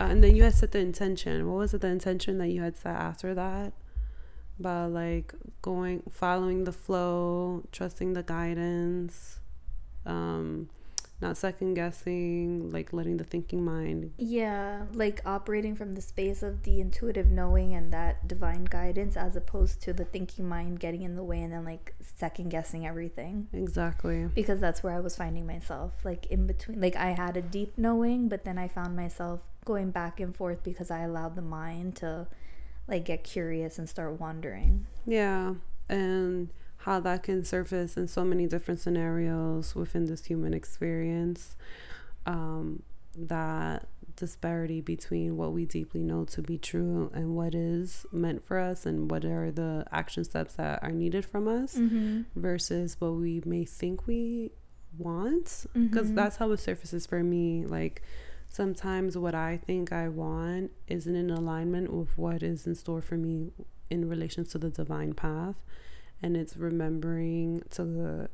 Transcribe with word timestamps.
Uh, 0.00 0.04
and 0.04 0.24
then 0.24 0.34
you 0.34 0.42
had 0.42 0.54
set 0.54 0.72
the 0.72 0.78
intention. 0.78 1.46
What 1.46 1.58
was 1.58 1.74
it, 1.74 1.82
the 1.82 1.88
intention 1.88 2.38
that 2.38 2.48
you 2.48 2.62
had 2.62 2.76
set 2.76 2.96
after 2.96 3.34
that? 3.34 3.74
About 4.58 4.92
like 4.92 5.34
going, 5.60 6.02
following 6.10 6.64
the 6.64 6.72
flow, 6.72 7.64
trusting 7.70 8.14
the 8.14 8.22
guidance, 8.22 9.40
um, 10.06 10.70
not 11.20 11.36
second 11.36 11.74
guessing, 11.74 12.70
like 12.70 12.92
letting 12.92 13.18
the 13.18 13.24
thinking 13.24 13.64
mind. 13.64 14.12
Yeah, 14.16 14.84
like 14.94 15.20
operating 15.26 15.76
from 15.76 15.94
the 15.94 16.00
space 16.00 16.42
of 16.42 16.62
the 16.62 16.80
intuitive 16.80 17.26
knowing 17.26 17.74
and 17.74 17.92
that 17.92 18.26
divine 18.26 18.64
guidance 18.64 19.16
as 19.16 19.36
opposed 19.36 19.82
to 19.82 19.92
the 19.92 20.04
thinking 20.04 20.48
mind 20.48 20.80
getting 20.80 21.02
in 21.02 21.16
the 21.16 21.22
way 21.22 21.42
and 21.42 21.52
then 21.52 21.64
like 21.64 21.94
second 22.16 22.48
guessing 22.48 22.86
everything. 22.86 23.48
Exactly. 23.52 24.26
Because 24.34 24.60
that's 24.60 24.82
where 24.82 24.94
I 24.94 25.00
was 25.00 25.16
finding 25.16 25.46
myself, 25.46 25.92
like 26.04 26.26
in 26.26 26.46
between. 26.46 26.80
Like 26.80 26.96
I 26.96 27.10
had 27.10 27.36
a 27.36 27.42
deep 27.42 27.76
knowing, 27.76 28.28
but 28.28 28.44
then 28.44 28.56
I 28.56 28.68
found 28.68 28.96
myself 28.96 29.40
going 29.64 29.90
back 29.90 30.20
and 30.20 30.34
forth 30.34 30.62
because 30.64 30.90
I 30.90 31.00
allowed 31.02 31.36
the 31.36 31.42
mind 31.42 31.96
to 31.96 32.26
like 32.88 33.04
get 33.04 33.24
curious 33.24 33.78
and 33.78 33.88
start 33.88 34.18
wandering. 34.18 34.86
Yeah. 35.06 35.54
And 35.88 36.50
how 36.80 37.00
that 37.00 37.22
can 37.22 37.44
surface 37.44 37.96
in 37.96 38.08
so 38.08 38.24
many 38.24 38.46
different 38.46 38.80
scenarios 38.80 39.74
within 39.74 40.06
this 40.06 40.24
human 40.24 40.54
experience. 40.54 41.56
Um, 42.26 42.82
that 43.16 43.86
disparity 44.16 44.80
between 44.80 45.36
what 45.36 45.52
we 45.52 45.64
deeply 45.64 46.02
know 46.02 46.24
to 46.24 46.42
be 46.42 46.58
true 46.58 47.10
and 47.14 47.34
what 47.34 47.54
is 47.54 48.04
meant 48.12 48.46
for 48.46 48.58
us 48.58 48.86
and 48.86 49.10
what 49.10 49.24
are 49.24 49.50
the 49.50 49.84
action 49.90 50.24
steps 50.24 50.54
that 50.54 50.82
are 50.82 50.90
needed 50.90 51.24
from 51.24 51.48
us 51.48 51.74
mm-hmm. 51.74 52.22
versus 52.36 52.96
what 52.98 53.12
we 53.12 53.42
may 53.44 53.64
think 53.64 54.06
we 54.06 54.50
want 54.98 55.66
because 55.72 56.08
mm-hmm. 56.08 56.14
that's 56.16 56.36
how 56.36 56.50
it 56.50 56.58
surfaces 56.58 57.06
for 57.06 57.22
me 57.22 57.64
like 57.64 58.02
sometimes 58.48 59.16
what 59.16 59.34
i 59.34 59.56
think 59.56 59.92
i 59.92 60.08
want 60.08 60.70
isn't 60.88 61.14
in 61.14 61.30
alignment 61.30 61.92
with 61.92 62.18
what 62.18 62.42
is 62.42 62.66
in 62.66 62.74
store 62.74 63.00
for 63.00 63.16
me 63.16 63.52
in 63.88 64.08
relation 64.08 64.44
to 64.44 64.58
the 64.58 64.68
divine 64.68 65.14
path 65.14 65.54
and 66.22 66.36
it's 66.36 66.56
remembering 66.56 67.62
to 67.70 68.28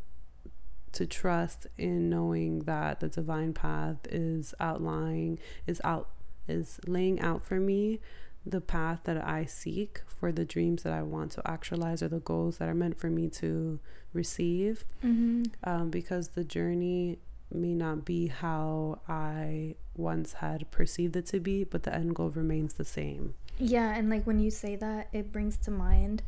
to 0.92 1.06
trust 1.06 1.66
in 1.76 2.08
knowing 2.08 2.60
that 2.60 3.00
the 3.00 3.08
divine 3.08 3.52
path 3.52 3.98
is 4.08 4.54
outlining 4.58 5.38
is 5.66 5.80
out 5.84 6.08
is 6.48 6.80
laying 6.86 7.20
out 7.20 7.44
for 7.44 7.60
me 7.60 8.00
the 8.46 8.60
path 8.60 9.00
that 9.04 9.22
I 9.22 9.44
seek 9.44 10.02
for 10.06 10.30
the 10.30 10.44
dreams 10.44 10.84
that 10.84 10.92
I 10.92 11.02
want 11.02 11.32
to 11.32 11.42
actualize 11.44 12.02
or 12.02 12.08
the 12.08 12.20
goals 12.20 12.58
that 12.58 12.68
are 12.68 12.74
meant 12.74 12.98
for 12.98 13.10
me 13.10 13.28
to 13.30 13.80
receive. 14.12 14.84
Mm-hmm. 15.04 15.42
Um, 15.64 15.90
because 15.90 16.28
the 16.28 16.44
journey 16.44 17.18
may 17.52 17.74
not 17.74 18.04
be 18.04 18.28
how 18.28 19.00
I 19.08 19.74
once 19.96 20.34
had 20.34 20.70
perceived 20.70 21.16
it 21.16 21.26
to 21.26 21.40
be, 21.40 21.64
but 21.64 21.82
the 21.82 21.94
end 21.94 22.14
goal 22.14 22.30
remains 22.30 22.74
the 22.74 22.84
same. 22.84 23.34
Yeah, 23.58 23.94
and 23.94 24.08
like 24.08 24.24
when 24.26 24.38
you 24.38 24.50
say 24.50 24.76
that, 24.76 25.08
it 25.12 25.32
brings 25.32 25.56
to 25.58 25.70
mind 25.70 26.22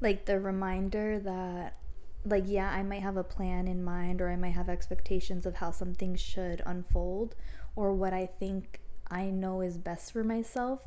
like 0.00 0.24
the 0.26 0.38
reminder 0.38 1.18
that 1.18 1.76
like 2.24 2.44
yeah 2.46 2.70
i 2.70 2.82
might 2.82 3.02
have 3.02 3.16
a 3.16 3.24
plan 3.24 3.66
in 3.66 3.82
mind 3.82 4.20
or 4.20 4.30
i 4.30 4.36
might 4.36 4.50
have 4.50 4.68
expectations 4.68 5.46
of 5.46 5.56
how 5.56 5.70
something 5.70 6.14
should 6.16 6.62
unfold 6.66 7.34
or 7.76 7.92
what 7.92 8.12
i 8.12 8.26
think 8.26 8.80
i 9.10 9.26
know 9.26 9.60
is 9.60 9.78
best 9.78 10.12
for 10.12 10.24
myself 10.24 10.80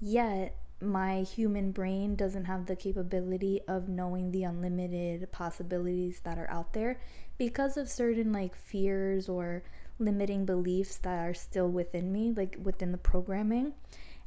yet 0.00 0.56
my 0.82 1.20
human 1.20 1.72
brain 1.72 2.16
doesn't 2.16 2.46
have 2.46 2.64
the 2.64 2.76
capability 2.76 3.60
of 3.68 3.88
knowing 3.88 4.30
the 4.30 4.44
unlimited 4.44 5.30
possibilities 5.30 6.20
that 6.20 6.38
are 6.38 6.50
out 6.50 6.72
there 6.72 6.98
because 7.36 7.76
of 7.76 7.88
certain 7.88 8.32
like 8.32 8.54
fears 8.54 9.28
or 9.28 9.62
limiting 9.98 10.46
beliefs 10.46 10.96
that 10.96 11.18
are 11.18 11.34
still 11.34 11.68
within 11.68 12.10
me 12.10 12.32
like 12.34 12.56
within 12.62 12.92
the 12.92 12.98
programming. 12.98 13.74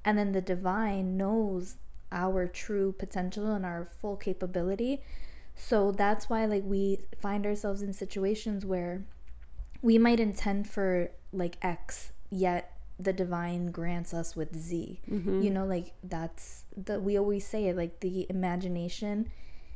And 0.05 0.17
then 0.17 0.31
the 0.31 0.41
divine 0.41 1.17
knows 1.17 1.77
our 2.13 2.47
true 2.47 2.93
potential 2.93 3.51
and 3.53 3.65
our 3.65 3.89
full 3.99 4.15
capability. 4.15 5.01
So 5.55 5.91
that's 5.91 6.29
why 6.29 6.45
like 6.45 6.63
we 6.65 6.99
find 7.19 7.45
ourselves 7.45 7.81
in 7.81 7.91
situations 7.91 8.65
where 8.65 9.05
we 9.81 9.97
might 9.97 10.19
intend 10.19 10.69
for 10.69 11.11
like 11.33 11.57
X, 11.61 12.11
yet 12.29 12.77
the 12.99 13.11
divine 13.11 13.71
grants 13.71 14.13
us 14.13 14.35
with 14.35 14.55
Z. 14.55 15.01
Mm-hmm. 15.09 15.41
You 15.41 15.49
know, 15.49 15.65
like 15.65 15.93
that's 16.03 16.63
the 16.77 16.99
we 16.99 17.17
always 17.17 17.45
say 17.45 17.67
it 17.67 17.75
like 17.75 17.99
the 17.99 18.25
imagination 18.29 19.29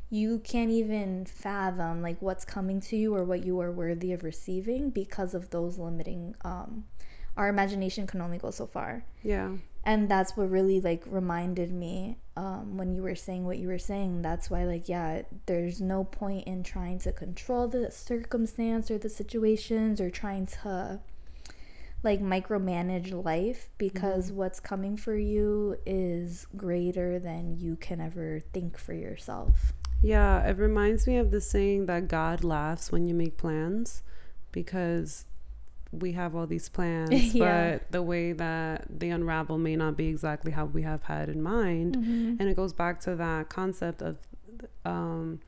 you 0.09 0.39
can't 0.39 0.71
even 0.71 1.25
fathom 1.25 2.01
like 2.01 2.21
what's 2.21 2.45
coming 2.45 2.79
to 2.79 2.95
you 2.95 3.13
or 3.13 3.25
what 3.25 3.45
you 3.45 3.59
are 3.59 3.71
worthy 3.73 4.13
of 4.13 4.23
receiving 4.23 4.89
because 4.89 5.33
of 5.33 5.49
those 5.49 5.77
limiting 5.77 6.33
um 6.45 6.85
our 7.35 7.49
imagination 7.49 8.07
can 8.07 8.21
only 8.21 8.37
go 8.37 8.49
so 8.49 8.65
far. 8.65 9.03
Yeah 9.21 9.57
and 9.87 10.09
that's 10.09 10.35
what 10.35 10.51
really 10.51 10.81
like 10.81 11.01
reminded 11.07 11.71
me 11.71 12.17
um, 12.35 12.77
when 12.77 12.93
you 12.93 13.01
were 13.01 13.15
saying 13.15 13.45
what 13.45 13.57
you 13.57 13.69
were 13.69 13.79
saying 13.79 14.21
that's 14.21 14.49
why 14.49 14.65
like 14.65 14.87
yeah 14.89 15.21
there's 15.47 15.81
no 15.81 16.03
point 16.03 16.45
in 16.45 16.61
trying 16.61 16.99
to 16.99 17.11
control 17.11 17.67
the 17.67 17.89
circumstance 17.89 18.91
or 18.91 18.97
the 18.97 19.09
situations 19.09 19.99
or 19.99 20.11
trying 20.11 20.45
to 20.45 20.99
like 22.03 22.21
micromanage 22.21 23.23
life 23.23 23.69
because 23.77 24.27
mm-hmm. 24.27 24.37
what's 24.37 24.59
coming 24.59 24.97
for 24.97 25.15
you 25.15 25.77
is 25.85 26.45
greater 26.55 27.17
than 27.17 27.57
you 27.57 27.75
can 27.77 28.01
ever 28.01 28.41
think 28.53 28.77
for 28.77 28.93
yourself 28.93 29.71
yeah 30.01 30.45
it 30.45 30.57
reminds 30.57 31.07
me 31.07 31.17
of 31.17 31.31
the 31.31 31.41
saying 31.41 31.85
that 31.85 32.09
god 32.09 32.43
laughs 32.43 32.91
when 32.91 33.05
you 33.05 33.13
make 33.13 33.37
plans 33.37 34.03
because 34.51 35.25
we 35.91 36.13
have 36.13 36.35
all 36.35 36.47
these 36.47 36.69
plans, 36.77 37.33
yeah. 37.33 37.77
but 37.77 37.91
the 37.91 38.01
way 38.01 38.33
that 38.33 38.85
they 38.89 39.09
unravel 39.09 39.57
may 39.57 39.75
not 39.75 39.97
be 39.97 40.07
exactly 40.07 40.51
how 40.51 40.65
we 40.65 40.81
have 40.81 41.03
had 41.03 41.29
in 41.29 41.41
mind. 41.41 41.97
Mm-hmm. 41.97 42.35
And 42.39 42.49
it 42.49 42.55
goes 42.55 42.73
back 42.73 42.99
to 43.01 43.15
that 43.15 43.49
concept 43.49 44.01
of 44.01 44.17
um, 44.85 45.39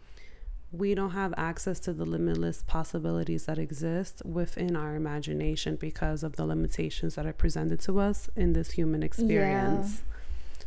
we 0.72 0.94
don't 0.94 1.12
have 1.12 1.34
access 1.36 1.80
to 1.80 1.94
the 1.94 2.06
limitless 2.06 2.64
possibilities 2.68 3.46
that 3.46 3.58
exist 3.58 4.22
within 4.24 4.76
our 4.76 4.96
imagination 4.96 5.76
because 5.76 6.24
of 6.24 6.36
the 6.36 6.46
limitations 6.46 7.16
that 7.16 7.26
are 7.26 7.34
presented 7.34 7.80
to 7.82 8.00
us 8.00 8.30
in 8.36 8.54
this 8.54 8.72
human 8.72 9.02
experience. 9.02 9.98
Yeah. 9.98 10.06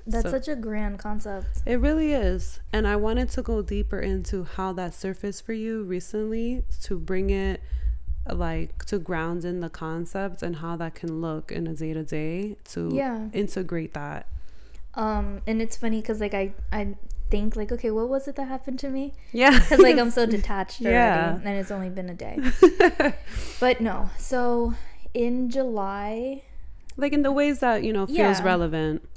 That's 0.05 0.25
so, 0.25 0.31
such 0.33 0.49
a 0.49 0.57
grand 0.57 0.99
concept. 0.99 1.63
It 1.65 1.77
really 1.77 2.13
is. 2.13 2.59
And 2.73 2.89
I 2.89 2.97
wanted 2.97 3.29
to 3.31 3.43
go 3.43 3.63
deeper 3.63 4.01
into 4.01 4.43
how 4.43 4.73
that 4.73 4.95
surfaced 4.95 5.47
for 5.47 5.53
you 5.53 5.85
recently 5.85 6.65
to 6.83 6.99
bring 6.99 7.31
it 7.31 7.61
like 8.37 8.85
to 8.87 8.99
ground 8.99 9.45
in 9.45 9.61
the 9.61 9.71
concept 9.71 10.43
and 10.43 10.57
how 10.57 10.77
that 10.77 10.95
can 10.95 11.21
look 11.21 11.51
in 11.53 11.67
a 11.67 11.75
day 11.75 11.93
to 11.93 12.03
day 12.03 12.57
to 12.71 12.91
yeah. 12.93 13.29
integrate 13.33 13.95
that. 13.95 14.27
Um, 14.95 15.41
and 15.47 15.63
it's 15.63 15.77
funny 15.77 16.01
because 16.01 16.21
like 16.21 16.35
I 16.35 16.53
I 16.73 16.95
think 17.31 17.57
like 17.57 17.73
okay, 17.73 17.91
what 17.91 18.09
was 18.09 18.29
it 18.29 18.37
that 18.37 18.49
happened 18.49 18.79
to 18.81 18.91
me? 18.91 19.15
Yeah, 19.33 19.59
because 19.59 19.81
like 19.81 19.99
I'm 19.99 20.11
so 20.11 20.27
detached 20.39 20.83
already, 20.83 20.95
yeah. 20.95 21.39
and 21.43 21.59
it's 21.59 21.71
only 21.71 21.89
been 21.89 22.11
a 22.11 22.15
day. 22.15 22.39
but 23.61 23.81
no, 23.81 24.11
so 24.19 24.75
in 25.15 25.51
July, 25.51 26.43
like 26.97 27.13
in 27.13 27.23
the 27.23 27.33
ways 27.33 27.61
that 27.61 27.83
you 27.83 27.93
know 27.93 28.07
feels 28.07 28.19
yeah, 28.39 28.45
relevant. 28.45 29.09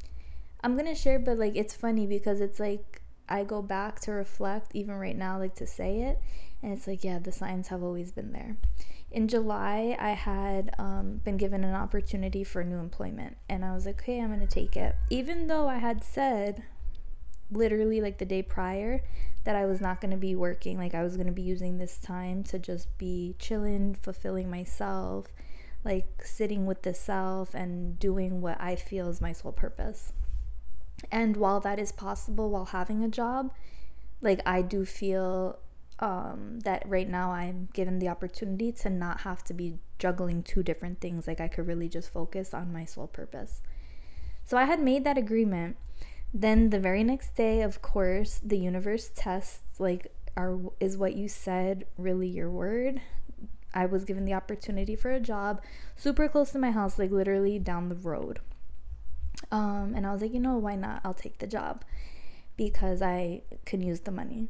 I'm 0.63 0.77
gonna 0.77 0.95
share, 0.95 1.19
but 1.19 1.37
like 1.37 1.55
it's 1.55 1.75
funny 1.75 2.07
because 2.07 2.39
it's 2.39 2.59
like 2.59 3.01
I 3.27 3.43
go 3.43 3.61
back 3.61 3.99
to 4.01 4.11
reflect 4.11 4.71
even 4.73 4.95
right 4.95 5.17
now, 5.17 5.37
like 5.37 5.55
to 5.55 5.67
say 5.67 6.01
it, 6.01 6.19
and 6.63 6.71
it's 6.71 6.87
like 6.87 7.03
yeah, 7.03 7.19
the 7.19 7.33
signs 7.33 7.67
have 7.67 7.83
always 7.83 8.13
been 8.13 8.31
there 8.31 8.55
in 9.15 9.29
July, 9.29 9.95
I 9.97 10.09
had 10.09 10.75
um, 10.77 11.21
been 11.23 11.37
given 11.37 11.63
an 11.63 11.73
opportunity 11.73 12.43
for 12.43 12.65
new 12.65 12.79
employment, 12.79 13.37
and 13.47 13.63
I 13.63 13.73
was 13.73 13.85
like, 13.85 14.01
okay, 14.01 14.19
I'm 14.19 14.29
gonna 14.29 14.45
take 14.45 14.75
it. 14.75 14.93
Even 15.09 15.47
though 15.47 15.69
I 15.69 15.77
had 15.77 16.03
said, 16.03 16.63
literally 17.49 18.01
like 18.01 18.17
the 18.17 18.25
day 18.25 18.43
prior, 18.43 19.01
that 19.45 19.55
I 19.55 19.65
was 19.67 19.79
not 19.79 20.01
gonna 20.01 20.17
be 20.17 20.35
working, 20.35 20.77
like 20.77 20.93
I 20.93 21.01
was 21.01 21.15
gonna 21.15 21.31
be 21.31 21.41
using 21.41 21.77
this 21.77 21.97
time 21.97 22.43
to 22.43 22.59
just 22.59 22.89
be 22.97 23.35
chilling, 23.39 23.95
fulfilling 23.95 24.51
myself, 24.51 25.27
like 25.85 26.21
sitting 26.21 26.65
with 26.65 26.81
the 26.81 26.93
self 26.93 27.53
and 27.55 27.97
doing 27.97 28.41
what 28.41 28.59
I 28.59 28.75
feel 28.75 29.07
is 29.07 29.21
my 29.21 29.31
sole 29.31 29.53
purpose. 29.53 30.11
And 31.09 31.37
while 31.37 31.61
that 31.61 31.79
is 31.79 31.93
possible 31.93 32.49
while 32.49 32.65
having 32.65 33.01
a 33.01 33.07
job, 33.07 33.53
like 34.19 34.41
I 34.45 34.61
do 34.61 34.83
feel 34.83 35.57
um, 35.99 36.59
that 36.61 36.83
right 36.87 37.09
now 37.09 37.31
I'm 37.31 37.69
given 37.73 37.99
the 37.99 38.09
opportunity 38.09 38.71
to 38.73 38.89
not 38.89 39.21
have 39.21 39.43
to 39.45 39.53
be 39.53 39.79
juggling 39.97 40.43
two 40.43 40.63
different 40.63 40.99
things. 40.99 41.27
Like 41.27 41.39
I 41.39 41.47
could 41.47 41.67
really 41.67 41.87
just 41.87 42.11
focus 42.11 42.53
on 42.53 42.73
my 42.73 42.85
sole 42.85 43.07
purpose. 43.07 43.61
So 44.43 44.57
I 44.57 44.65
had 44.65 44.79
made 44.79 45.03
that 45.03 45.17
agreement. 45.17 45.77
Then 46.33 46.69
the 46.69 46.79
very 46.79 47.03
next 47.03 47.35
day, 47.35 47.61
of 47.61 47.81
course, 47.81 48.41
the 48.43 48.57
universe 48.57 49.09
tests 49.15 49.79
like 49.79 50.11
are 50.35 50.59
is 50.79 50.97
what 50.97 51.15
you 51.15 51.29
said 51.29 51.85
really 51.97 52.27
your 52.27 52.49
word? 52.49 53.01
I 53.73 53.85
was 53.85 54.05
given 54.05 54.25
the 54.25 54.33
opportunity 54.33 54.95
for 54.95 55.11
a 55.11 55.19
job 55.19 55.61
super 55.95 56.27
close 56.29 56.51
to 56.51 56.59
my 56.59 56.71
house, 56.71 56.97
like 56.97 57.11
literally 57.11 57.59
down 57.59 57.89
the 57.89 57.95
road. 57.95 58.39
Um, 59.51 59.93
and 59.95 60.07
I 60.07 60.13
was 60.13 60.21
like, 60.21 60.33
you 60.33 60.39
know, 60.39 60.57
why 60.57 60.75
not? 60.75 61.01
I'll 61.03 61.13
take 61.13 61.39
the 61.39 61.47
job 61.47 61.83
because 62.55 63.01
I 63.01 63.41
can 63.65 63.81
use 63.81 64.01
the 64.01 64.11
money. 64.11 64.47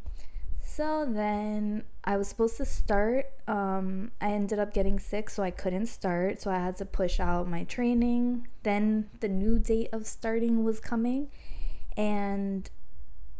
So 0.75 1.07
then 1.07 1.83
I 2.03 2.17
was 2.17 2.27
supposed 2.27 2.57
to 2.57 2.65
start. 2.65 3.27
Um, 3.47 4.11
I 4.19 4.31
ended 4.33 4.59
up 4.59 4.73
getting 4.73 4.99
sick, 4.99 5.29
so 5.29 5.41
I 5.41 5.49
couldn't 5.49 5.85
start. 5.85 6.41
So 6.41 6.51
I 6.51 6.57
had 6.57 6.75
to 6.77 6.85
push 6.85 7.17
out 7.17 7.47
my 7.47 7.63
training. 7.63 8.49
Then 8.63 9.09
the 9.21 9.29
new 9.29 9.57
date 9.57 9.87
of 9.93 10.05
starting 10.05 10.65
was 10.65 10.81
coming. 10.81 11.29
And 11.95 12.69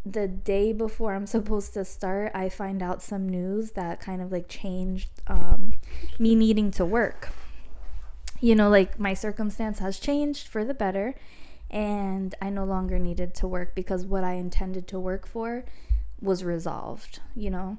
the 0.05 0.29
day 0.29 0.71
before 0.71 1.13
I'm 1.13 1.27
supposed 1.37 1.73
to 1.73 1.83
start, 1.83 2.31
I 2.33 2.47
find 2.47 2.81
out 2.81 3.01
some 3.01 3.27
news 3.27 3.71
that 3.71 3.99
kind 3.99 4.21
of 4.21 4.31
like 4.31 4.47
changed 4.47 5.09
um, 5.27 5.73
me 6.17 6.35
needing 6.35 6.71
to 6.71 6.85
work. 6.85 7.31
You 8.39 8.55
know, 8.55 8.69
like 8.69 8.97
my 8.97 9.13
circumstance 9.13 9.79
has 9.79 9.99
changed 9.99 10.47
for 10.47 10.63
the 10.63 10.73
better, 10.73 11.15
and 11.69 12.33
I 12.41 12.49
no 12.49 12.63
longer 12.63 12.97
needed 12.97 13.33
to 13.35 13.47
work 13.47 13.75
because 13.75 14.05
what 14.05 14.23
I 14.23 14.35
intended 14.35 14.88
to 14.88 14.99
work 15.01 15.27
for 15.27 15.65
was 16.25 16.44
resolved, 16.44 17.19
you 17.36 17.50
know. 17.50 17.77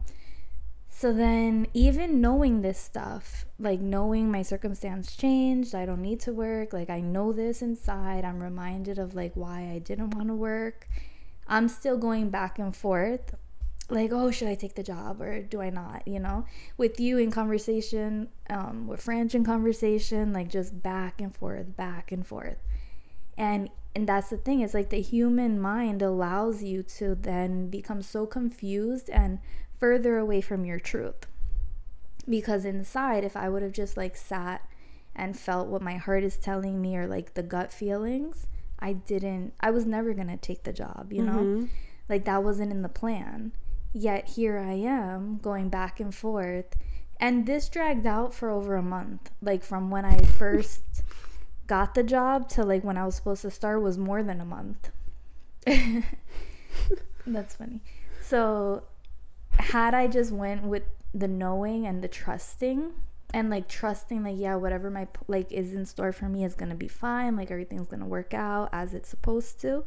So 0.89 1.13
then, 1.13 1.67
even 1.75 2.23
knowing 2.23 2.63
this 2.63 2.79
stuff, 2.79 3.45
like 3.59 3.81
knowing 3.81 4.31
my 4.31 4.41
circumstance 4.43 5.15
changed, 5.15 5.75
I 5.75 5.85
don't 5.85 6.01
need 6.01 6.21
to 6.21 6.33
work, 6.33 6.73
like 6.73 6.89
I 6.89 7.01
know 7.01 7.33
this 7.35 7.61
inside, 7.61 8.25
I'm 8.25 8.43
reminded 8.43 8.99
of 8.99 9.15
like 9.15 9.33
why 9.35 9.71
I 9.75 9.79
didn't 9.79 10.15
want 10.15 10.29
to 10.29 10.35
work 10.35 10.89
I'm 11.49 11.69
still 11.69 11.97
going 11.97 12.31
back 12.31 12.59
and 12.59 12.75
forth 12.75 13.35
like 13.89 14.11
oh 14.13 14.33
should 14.33 14.49
i 14.49 14.55
take 14.57 14.75
the 14.75 14.83
job 14.83 15.23
or 15.23 15.43
do 15.43 15.61
i 15.61 15.71
not? 15.71 16.07
You 16.07 16.19
know? 16.19 16.45
With 16.77 16.99
you 16.99 17.19
in 17.19 17.31
conversation 17.31 18.29
um, 18.51 18.87
with 18.87 19.01
french 19.01 19.35
in 19.35 19.45
conversation 19.45 20.33
like 20.33 20.49
just 20.49 20.83
back 20.83 21.21
and 21.21 21.35
forth 21.35 21.77
back 21.77 22.11
and 22.11 22.27
forth 22.27 22.59
and 23.37 23.71
and 23.94 24.09
that's 24.09 24.31
the 24.31 24.37
thing 24.37 24.61
it's 24.61 24.75
like 24.75 24.91
the 24.91 25.00
human 25.00 25.61
mind 25.61 26.03
allows 26.03 26.62
you 26.62 26.83
to 26.83 27.15
then 27.15 27.69
become 27.69 28.03
so 28.03 28.27
confused 28.27 29.09
and 29.11 29.38
further 29.79 30.19
away 30.19 30.41
from 30.41 30.65
your 30.65 30.79
truth 30.79 31.27
because 32.29 32.65
inside 32.65 33.25
if 33.25 33.37
i 33.37 33.49
would 33.49 33.62
have 33.62 33.73
just 33.73 33.97
like 33.97 34.17
sat 34.17 34.69
and 35.15 35.38
felt 35.38 35.69
what 35.69 35.81
my 35.81 35.97
heart 35.97 36.23
is 36.23 36.37
telling 36.37 36.81
me 36.81 36.97
or 36.97 37.06
like 37.06 37.35
the 37.35 37.43
gut 37.43 37.73
feelings 37.73 38.47
I 38.79 38.93
didn't, 38.93 39.55
I 39.61 39.71
was 39.71 39.87
never 39.87 40.12
going 40.12 40.29
to 40.29 40.37
take 40.37 40.65
the 40.65 40.73
job, 40.73 41.12
you 41.12 41.23
know? 41.23 41.38
Mm-hmm. 41.38 41.65
Like 42.09 42.25
that 42.25 42.44
wasn't 42.44 42.73
in 42.73 42.83
the 42.83 42.88
plan. 42.88 43.53
Yet 43.93 44.29
here 44.31 44.59
I 44.59 44.75
am 44.75 45.38
going 45.38 45.71
back 45.71 45.99
and 45.99 46.15
forth. 46.15 46.77
And 47.19 47.47
this 47.47 47.69
dragged 47.69 48.06
out 48.06 48.35
for 48.35 48.50
over 48.50 48.77
a 48.77 48.83
month. 48.83 49.31
Like 49.41 49.65
from 49.65 49.91
when 49.91 50.05
I 50.05 50.19
first 50.38 50.83
got 51.67 51.95
the 51.95 52.03
job 52.03 52.49
to 52.51 52.65
like 52.65 52.85
when 52.85 52.97
I 52.97 53.05
was 53.05 53.17
supposed 53.17 53.43
to 53.43 53.51
start 53.51 53.83
was 53.83 53.99
more 53.99 54.23
than 54.23 54.41
a 54.41 54.45
month. 54.45 54.91
That's 57.27 57.55
funny. 57.57 57.81
So 58.23 58.85
had 59.53 59.95
I 59.95 60.07
just 60.07 60.33
went 60.33 60.65
with 60.65 60.85
the 61.15 61.29
knowing 61.29 61.87
and 61.87 62.03
the 62.03 62.09
trusting 62.09 62.93
and 63.33 63.51
like 63.51 63.69
trusting 63.69 64.23
like 64.23 64.37
yeah 64.39 64.55
whatever 64.55 64.91
my 64.91 65.07
like 65.29 65.51
is 65.53 65.73
in 65.73 65.85
store 65.85 66.13
for 66.13 66.29
me 66.29 66.45
is 66.45 66.55
going 66.55 66.69
to 66.69 66.77
be 66.77 66.89
fine 66.89 67.37
like 67.37 67.51
everything's 67.51 67.89
going 67.89 68.01
to 68.01 68.07
work 68.07 68.35
out 68.35 68.69
as 68.73 68.95
it's 68.95 69.09
supposed 69.09 69.61
to 69.61 69.85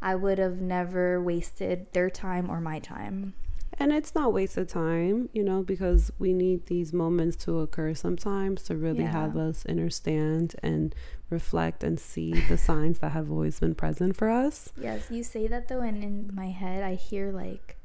i 0.00 0.14
would 0.14 0.38
have 0.38 0.60
never 0.60 1.20
wasted 1.20 1.86
their 1.92 2.10
time 2.10 2.50
or 2.50 2.60
my 2.60 2.78
time 2.78 3.34
and 3.78 3.92
it's 3.92 4.14
not 4.14 4.32
wasted 4.32 4.68
time 4.68 5.28
you 5.32 5.42
know 5.42 5.62
because 5.62 6.10
we 6.18 6.32
need 6.32 6.66
these 6.66 6.92
moments 6.92 7.36
to 7.36 7.60
occur 7.60 7.94
sometimes 7.94 8.62
to 8.62 8.76
really 8.76 9.02
yeah. 9.02 9.12
have 9.12 9.36
us 9.36 9.64
understand 9.66 10.54
and 10.62 10.94
reflect 11.30 11.82
and 11.84 12.00
see 12.00 12.32
the 12.48 12.56
signs 12.68 13.00
that 13.00 13.12
have 13.12 13.30
always 13.30 13.60
been 13.60 13.74
present 13.74 14.16
for 14.16 14.30
us 14.30 14.72
yes 14.80 15.08
you 15.10 15.22
say 15.22 15.46
that 15.46 15.68
though 15.68 15.80
and 15.80 16.02
in 16.02 16.30
my 16.34 16.48
head 16.48 16.82
i 16.82 16.94
hear 16.94 17.30
like 17.32 17.76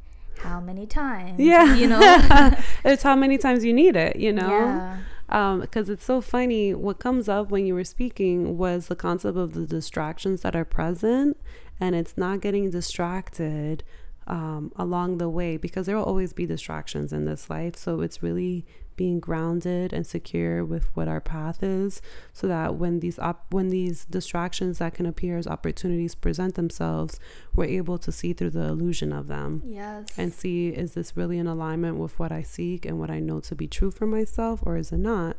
how 0.42 0.60
many 0.60 0.86
times? 0.86 1.40
Yeah. 1.40 1.76
You 1.76 1.88
know, 1.88 2.52
it's 2.86 3.04
how 3.04 3.16
many 3.16 3.38
times 3.38 3.64
you 3.64 3.74
need 3.74 3.96
it, 3.96 4.16
you 4.16 4.34
know? 4.34 4.50
Yeah. 4.50 4.98
Because 5.28 5.88
um, 5.90 5.94
it's 5.94 6.04
so 6.04 6.20
funny. 6.20 6.74
What 6.74 7.00
comes 7.00 7.30
up 7.30 7.52
when 7.52 7.66
you 7.66 7.74
were 7.74 7.86
speaking 7.86 8.58
was 8.58 8.88
the 8.88 8.96
concept 8.96 9.38
of 9.38 9.54
the 9.54 9.66
distractions 9.66 10.42
that 10.42 10.56
are 10.56 10.66
present, 10.66 11.38
and 11.80 11.96
it's 11.96 12.18
not 12.18 12.42
getting 12.42 12.70
distracted 12.70 13.84
um, 14.32 14.72
along 14.78 15.18
the 15.18 15.30
way 15.30 15.58
because 15.58 15.86
there 15.86 15.98
will 15.98 16.06
always 16.06 16.32
be 16.32 16.46
distractions 16.46 17.12
in 17.12 17.26
this 17.26 17.50
life. 17.50 17.76
So 17.76 18.00
it's 18.00 18.24
really 18.24 18.66
being 18.96 19.20
grounded 19.20 19.92
and 19.92 20.08
secure 20.08 20.64
with 20.64 20.96
what 20.96 21.08
our 21.08 21.20
path 21.20 21.62
is 21.62 22.02
so 22.34 22.48
that 22.48 22.76
when 22.76 23.00
these 23.00 23.20
op- 23.20 23.46
when 23.52 23.70
these 23.70 24.06
distractions 24.06 24.78
that 24.78 24.94
can 24.94 25.06
appear 25.06 25.38
as 25.38 25.48
opportunities 25.48 26.14
present 26.14 26.56
themselves 26.56 27.20
we're 27.56 27.66
able 27.66 27.98
to 27.98 28.12
see 28.12 28.32
through 28.32 28.50
the 28.50 28.64
illusion 28.64 29.12
of 29.12 29.28
them. 29.28 29.64
Yes. 29.66 30.08
And 30.18 30.34
see 30.34 30.70
is 30.70 30.94
this 30.94 31.18
really 31.18 31.38
in 31.38 31.48
alignment 31.48 31.98
with 31.98 32.18
what 32.20 32.32
I 32.32 32.44
seek 32.44 32.86
and 32.86 33.00
what 33.00 33.10
I 33.10 33.20
know 33.20 33.40
to 33.42 33.56
be 33.56 33.68
true 33.68 33.92
for 33.92 34.06
myself 34.06 34.62
or 34.64 34.78
is 34.78 34.92
it 34.92 35.00
not? 35.00 35.36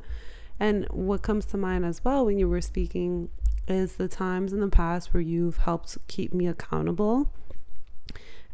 And 0.59 0.87
what 0.91 1.23
comes 1.23 1.47
to 1.47 1.57
mind 1.57 1.85
as 1.85 2.05
well 2.05 2.27
when 2.27 2.39
you 2.39 2.49
were 2.49 2.61
speaking 2.61 3.31
is 3.69 3.95
the 3.95 4.09
times 4.09 4.53
in 4.53 4.61
the 4.61 4.69
past 4.69 5.15
where 5.15 5.21
you've 5.21 5.59
helped 5.59 5.97
keep 6.09 6.35
me 6.35 6.47
accountable 6.47 7.31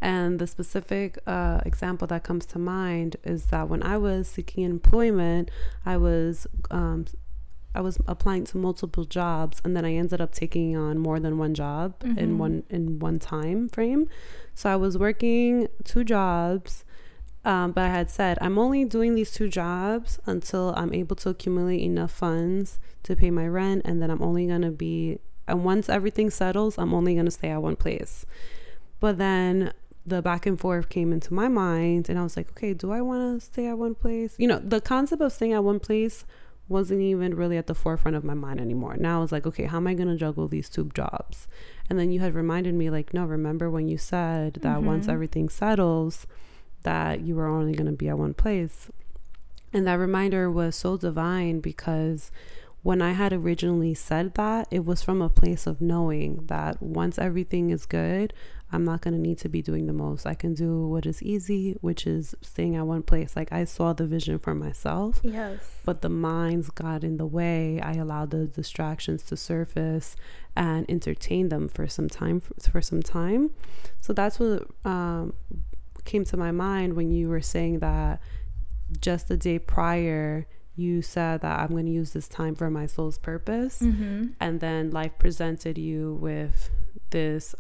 and 0.01 0.39
the 0.39 0.47
specific 0.47 1.19
uh, 1.27 1.61
example 1.67 2.07
that 2.09 2.23
comes 2.23 2.47
to 2.47 2.59
mind 2.59 3.17
is 3.25 3.47
that 3.47 3.69
when 3.69 3.83
I 3.83 3.97
was 3.99 4.29
seeking 4.29 4.65
employment, 4.65 5.51
I 5.85 5.97
was 5.97 6.47
um, 6.71 7.07
I 7.75 7.81
was 7.81 7.99
applying 8.07 8.45
to 8.47 8.59
multiple 8.59 9.05
jobs, 9.05 9.61
and 9.65 9.77
then 9.77 9.85
I 9.85 9.95
ended 9.95 10.21
up 10.21 10.33
taking 10.33 10.77
on 10.77 10.99
more 10.99 11.21
than 11.21 11.37
one 11.37 11.55
job 11.55 11.99
mm-hmm. 12.01 12.19
in 12.19 12.39
one 12.39 12.63
in 12.71 12.99
one 13.01 13.19
time 13.19 13.69
frame. 13.69 14.09
So 14.55 14.71
I 14.71 14.77
was 14.77 14.97
working 14.97 15.69
two 15.85 16.05
jobs. 16.05 16.85
Um, 17.45 17.73
but 17.73 17.85
I 17.85 17.89
had 17.89 18.11
said, 18.11 18.37
I'm 18.43 18.59
only 18.59 18.85
doing 18.85 19.15
these 19.15 19.31
two 19.31 19.49
jobs 19.49 20.19
until 20.27 20.75
I'm 20.77 20.93
able 20.93 21.17
to 21.17 21.31
accumulate 21.31 21.81
enough 21.81 22.11
funds 22.11 22.79
to 23.05 23.17
pay 23.17 23.31
my 23.31 23.47
rent. 23.47 23.83
And 23.87 24.03
then 24.03 24.11
I'm 24.11 24.21
only 24.21 24.47
going 24.47 24.63
to 24.63 24.71
be, 24.71 25.21
and 25.47 25.65
once 25.65 25.89
everything 25.89 26.29
settles, 26.29 26.77
I'm 26.77 26.93
only 26.93 27.15
going 27.15 27.25
to 27.25 27.31
stay 27.31 27.49
at 27.49 27.63
one 27.63 27.77
place. 27.77 28.27
But 29.01 29.17
then 29.17 29.73
the 30.09 30.23
back 30.23 30.47
and 30.47 30.59
forth 30.59 30.89
came 30.89 31.13
into 31.13 31.35
my 31.35 31.49
mind 31.49 32.09
and 32.09 32.19
I 32.19 32.23
was 32.23 32.37
like, 32.37 32.51
okay, 32.51 32.75
do 32.75 32.91
I 32.93 33.01
want 33.01 33.41
to 33.41 33.45
stay 33.45 33.67
at 33.67 33.79
one 33.79 33.95
place? 33.95 34.35
You 34.39 34.49
know, 34.49 34.59
the 34.59 34.81
concept 34.81 35.23
of 35.23 35.33
staying 35.33 35.53
at 35.53 35.65
one 35.65 35.81
place 35.81 36.25
wasn't 36.69 37.01
even 37.01 37.35
really 37.35 37.57
at 37.57 37.67
the 37.67 37.75
forefront 37.75 38.17
of 38.17 38.25
my 38.25 38.35
mind 38.35 38.61
anymore. 38.61 38.97
Now 38.99 39.19
I 39.19 39.23
was 39.23 39.33
like, 39.33 39.47
okay, 39.47 39.65
how 39.65 39.79
am 39.79 39.87
I 39.87 39.95
going 39.95 40.09
to 40.09 40.17
juggle 40.17 40.49
these 40.49 40.69
two 40.69 40.91
jobs? 40.95 41.49
And 41.89 41.99
then 41.99 42.13
you 42.13 42.21
had 42.21 42.35
reminded 42.35 42.75
me 42.75 42.91
like, 42.91 43.15
no, 43.15 43.25
remember 43.25 43.71
when 43.71 43.89
you 43.89 43.97
said 43.97 44.55
that 44.55 44.79
mm-hmm. 44.79 44.87
once 44.87 45.09
everything 45.09 45.49
settles 45.49 46.27
that 46.83 47.21
you 47.21 47.35
were 47.35 47.47
only 47.47 47.73
going 47.73 47.87
to 47.87 47.93
be 47.93 48.09
at 48.09 48.19
one 48.19 48.35
place. 48.35 48.91
And 49.73 49.87
that 49.87 49.95
reminder 49.95 50.51
was 50.51 50.77
so 50.77 50.97
divine 50.97 51.61
because 51.61 52.31
when 52.83 53.03
I 53.03 53.13
had 53.13 53.33
originally 53.33 53.95
said 53.95 54.35
that, 54.35 54.69
it 54.71 54.85
was 54.85 55.03
from 55.03 55.21
a 55.21 55.29
place 55.29 55.67
of 55.67 55.81
knowing 55.81 56.47
that 56.47 56.81
once 56.83 57.19
everything 57.19 57.71
is 57.71 57.87
good, 57.87 58.33
I'm 58.71 58.85
not 58.85 59.01
going 59.01 59.15
to 59.15 59.21
need 59.21 59.39
to 59.39 59.49
be 59.49 59.63
doing 59.63 59.87
the 59.87 59.93
most. 59.93 60.27
I 60.27 60.35
can 60.35 60.55
do 60.55 60.87
what 60.87 61.07
is 61.07 61.23
easy, 61.23 61.77
which 61.81 62.07
is 62.07 62.35
staying 62.43 62.77
at 62.77 62.87
one 62.87 63.03
place. 63.03 63.35
Like 63.35 63.51
I 63.51 63.65
saw 63.65 63.95
the 63.95 64.07
vision 64.07 64.39
for 64.39 64.55
myself. 64.55 65.21
Yes. 65.23 65.59
But 65.85 66.03
the 66.03 66.11
minds 66.11 66.69
got 66.71 67.03
in 67.03 67.17
the 67.17 67.27
way. 67.27 67.81
I 67.81 67.95
allowed 67.95 68.31
the 68.31 68.47
distractions 68.47 69.23
to 69.25 69.37
surface 69.37 70.17
and 70.55 70.85
entertain 70.89 71.49
them 71.49 71.69
for 71.69 71.89
some 71.89 72.09
time 72.09 72.41
for, 72.41 72.55
for 72.71 72.83
some 72.83 73.03
time. 73.03 73.51
So 74.01 74.13
that's 74.13 74.39
what 74.39 74.69
um, 74.85 75.33
came 76.05 76.25
to 76.27 76.37
my 76.37 76.53
mind 76.53 76.95
when 76.95 77.11
you 77.11 77.29
were 77.31 77.41
saying 77.41 77.79
that 77.79 78.21
just 79.01 79.29
the 79.29 79.37
day 79.37 79.59
prior 79.59 80.47
you 80.79 81.03
said 81.03 81.41
that 81.41 81.59
I'm 81.59 81.71
going 81.71 81.87
to 81.87 81.93
use 81.93 82.13
this 82.13 82.29
time 82.29 82.55
for 82.55 82.71
my 82.71 82.87
soul's 82.87 83.19
purpose. 83.19 83.81
Mm-hmm. 83.81 84.29
And 84.39 84.61
then 84.61 84.91
life 84.91 85.13
presented 85.19 85.77
you 85.77 86.15
with 86.21 86.71
this 87.11 87.55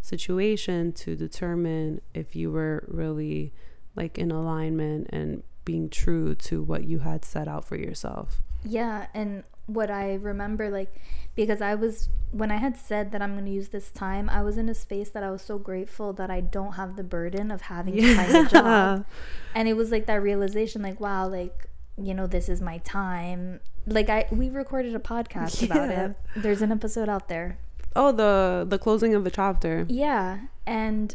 situation 0.00 0.92
to 0.92 1.16
determine 1.16 2.00
if 2.12 2.34
you 2.34 2.50
were 2.50 2.84
really 2.88 3.52
like 3.94 4.18
in 4.18 4.30
alignment 4.30 5.08
and 5.10 5.42
being 5.64 5.88
true 5.88 6.34
to 6.34 6.62
what 6.62 6.84
you 6.84 6.98
had 6.98 7.24
set 7.24 7.48
out 7.48 7.64
for 7.64 7.76
yourself. 7.76 8.42
Yeah, 8.64 9.06
and 9.14 9.44
what 9.66 9.90
I 9.90 10.14
remember 10.14 10.68
like 10.68 10.94
because 11.34 11.62
I 11.62 11.74
was 11.74 12.10
when 12.32 12.50
I 12.50 12.56
had 12.56 12.76
said 12.76 13.12
that 13.12 13.22
I'm 13.22 13.32
going 13.32 13.46
to 13.46 13.50
use 13.50 13.68
this 13.68 13.90
time, 13.90 14.28
I 14.28 14.42
was 14.42 14.58
in 14.58 14.68
a 14.68 14.74
space 14.74 15.10
that 15.10 15.22
I 15.22 15.30
was 15.30 15.42
so 15.42 15.58
grateful 15.58 16.12
that 16.14 16.30
I 16.30 16.40
don't 16.40 16.72
have 16.72 16.96
the 16.96 17.04
burden 17.04 17.50
of 17.50 17.62
having 17.62 17.94
yeah. 17.94 18.08
to 18.08 18.14
find 18.16 18.46
a 18.46 18.50
job. 18.50 19.06
And 19.54 19.68
it 19.68 19.74
was 19.74 19.92
like 19.92 20.06
that 20.06 20.20
realization 20.22 20.82
like 20.82 21.00
wow, 21.00 21.28
like 21.28 21.68
you 21.96 22.14
know, 22.14 22.26
this 22.26 22.48
is 22.48 22.60
my 22.60 22.78
time. 22.78 23.60
Like 23.86 24.08
I 24.08 24.26
we 24.30 24.50
recorded 24.50 24.94
a 24.94 24.98
podcast 24.98 25.60
yeah. 25.60 25.66
about 25.74 25.90
it. 25.90 26.16
There's 26.36 26.62
an 26.62 26.72
episode 26.72 27.08
out 27.08 27.28
there 27.28 27.58
Oh, 27.96 28.10
the 28.10 28.66
the 28.68 28.78
closing 28.78 29.14
of 29.14 29.24
the 29.24 29.30
chapter. 29.30 29.86
Yeah, 29.88 30.40
and 30.66 31.14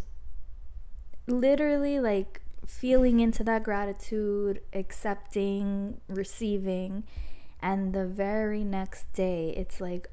literally 1.27 1.99
like 1.99 2.41
feeling 2.65 3.19
into 3.19 3.43
that 3.43 3.63
gratitude, 3.63 4.61
accepting, 4.73 5.99
receiving, 6.07 7.03
and 7.61 7.93
the 7.93 8.05
very 8.05 8.63
next 8.63 9.11
day 9.13 9.53
it's 9.57 9.81
like 9.81 10.09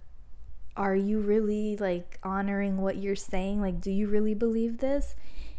are 0.77 0.97
you 0.97 1.19
really 1.21 1.75
like 1.77 2.19
honoring 2.23 2.79
what 2.79 2.97
you're 2.97 3.17
saying? 3.17 3.61
Like 3.61 3.81
do 3.81 3.91
you 3.91 4.09
really 4.09 4.35
believe 4.35 4.79
this? 4.79 5.15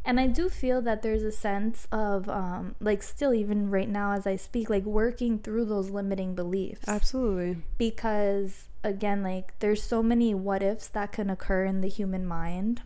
And 0.08 0.22
I 0.22 0.28
do 0.28 0.48
feel 0.48 0.82
that 0.84 1.02
there's 1.02 1.24
a 1.24 1.34
sense 1.34 1.86
of 1.92 2.30
um 2.30 2.76
like 2.80 3.04
still 3.04 3.34
even 3.34 3.70
right 3.70 3.90
now 3.90 4.14
as 4.14 4.26
I 4.26 4.38
speak 4.38 4.70
like 4.70 4.86
working 4.86 5.38
through 5.38 5.66
those 5.66 5.90
limiting 5.90 6.34
beliefs. 6.34 6.88
Absolutely. 6.88 7.58
Because 7.78 8.70
again 8.86 9.22
like 9.22 9.60
there's 9.60 9.84
so 9.84 10.02
many 10.02 10.34
what 10.34 10.64
ifs 10.64 10.88
that 10.88 11.12
can 11.12 11.30
occur 11.30 11.66
in 11.66 11.82
the 11.82 11.90
human 11.90 12.26
mind. 12.26 12.84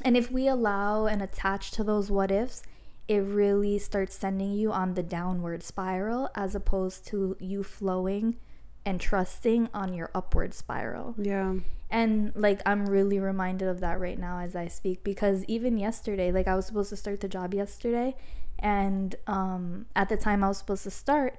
And 0.00 0.16
if 0.16 0.32
we 0.32 0.48
allow 0.48 1.04
and 1.04 1.22
attach 1.22 1.70
to 1.72 1.84
those 1.84 2.10
what 2.10 2.30
ifs, 2.30 2.62
it 3.08 3.18
really 3.18 3.78
starts 3.78 4.16
sending 4.16 4.52
you 4.52 4.72
on 4.72 4.94
the 4.94 5.02
downward 5.02 5.62
spiral 5.62 6.30
as 6.34 6.54
opposed 6.54 7.06
to 7.08 7.36
you 7.40 7.62
flowing 7.62 8.36
and 8.84 9.00
trusting 9.00 9.68
on 9.72 9.94
your 9.94 10.10
upward 10.14 10.54
spiral. 10.54 11.14
Yeah. 11.18 11.54
And 11.90 12.32
like 12.34 12.60
I'm 12.64 12.86
really 12.86 13.18
reminded 13.18 13.68
of 13.68 13.80
that 13.80 14.00
right 14.00 14.18
now 14.18 14.38
as 14.38 14.56
I 14.56 14.68
speak 14.68 15.04
because 15.04 15.44
even 15.44 15.76
yesterday, 15.78 16.32
like 16.32 16.48
I 16.48 16.54
was 16.54 16.66
supposed 16.66 16.90
to 16.90 16.96
start 16.96 17.20
the 17.20 17.28
job 17.28 17.54
yesterday 17.54 18.16
and 18.58 19.14
um 19.26 19.86
at 19.94 20.08
the 20.08 20.16
time 20.16 20.42
I 20.42 20.48
was 20.48 20.58
supposed 20.58 20.84
to 20.84 20.90
start, 20.90 21.38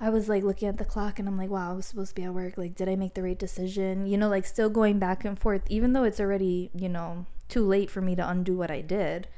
I 0.00 0.10
was 0.10 0.28
like 0.28 0.42
looking 0.42 0.68
at 0.68 0.78
the 0.78 0.84
clock 0.84 1.18
and 1.18 1.28
I'm 1.28 1.38
like, 1.38 1.50
wow, 1.50 1.70
I 1.70 1.74
was 1.74 1.86
supposed 1.86 2.10
to 2.10 2.14
be 2.14 2.24
at 2.24 2.34
work. 2.34 2.58
Like, 2.58 2.74
did 2.74 2.88
I 2.88 2.96
make 2.96 3.14
the 3.14 3.22
right 3.22 3.38
decision? 3.38 4.06
You 4.06 4.18
know, 4.18 4.28
like 4.28 4.44
still 4.44 4.68
going 4.68 4.98
back 4.98 5.24
and 5.24 5.38
forth, 5.38 5.62
even 5.68 5.92
though 5.92 6.04
it's 6.04 6.20
already, 6.20 6.70
you 6.74 6.88
know, 6.88 7.26
too 7.48 7.64
late 7.64 7.90
for 7.90 8.00
me 8.00 8.14
to 8.16 8.28
undo 8.28 8.56
what 8.56 8.70
I 8.70 8.82
did. 8.82 9.28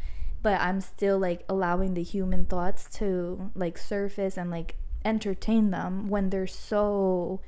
But 0.42 0.60
I'm 0.60 0.80
still 0.80 1.18
like 1.18 1.44
allowing 1.48 1.94
the 1.94 2.02
human 2.02 2.46
thoughts 2.46 2.88
to 2.98 3.50
like 3.54 3.76
surface 3.76 4.36
and 4.36 4.50
like 4.50 4.76
entertain 5.04 5.70
them 5.70 6.08
when 6.08 6.30
they're 6.30 6.46
so 6.46 7.40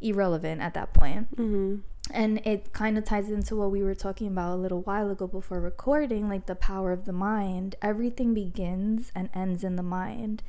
irrelevant 0.00 0.60
at 0.60 0.74
that 0.74 0.92
point. 0.92 1.34
Mm-hmm. 1.36 1.76
And 2.10 2.46
it 2.46 2.72
kind 2.72 2.98
of 2.98 3.04
ties 3.04 3.30
into 3.30 3.56
what 3.56 3.70
we 3.70 3.82
were 3.82 3.94
talking 3.94 4.26
about 4.26 4.52
a 4.52 4.60
little 4.60 4.82
while 4.82 5.10
ago 5.10 5.26
before 5.26 5.60
recording 5.60 6.28
like 6.28 6.46
the 6.46 6.54
power 6.54 6.92
of 6.92 7.06
the 7.06 7.12
mind. 7.12 7.76
Everything 7.80 8.34
begins 8.34 9.10
and 9.14 9.30
ends 9.34 9.64
in 9.64 9.76
the 9.76 9.82
mind. 9.82 10.42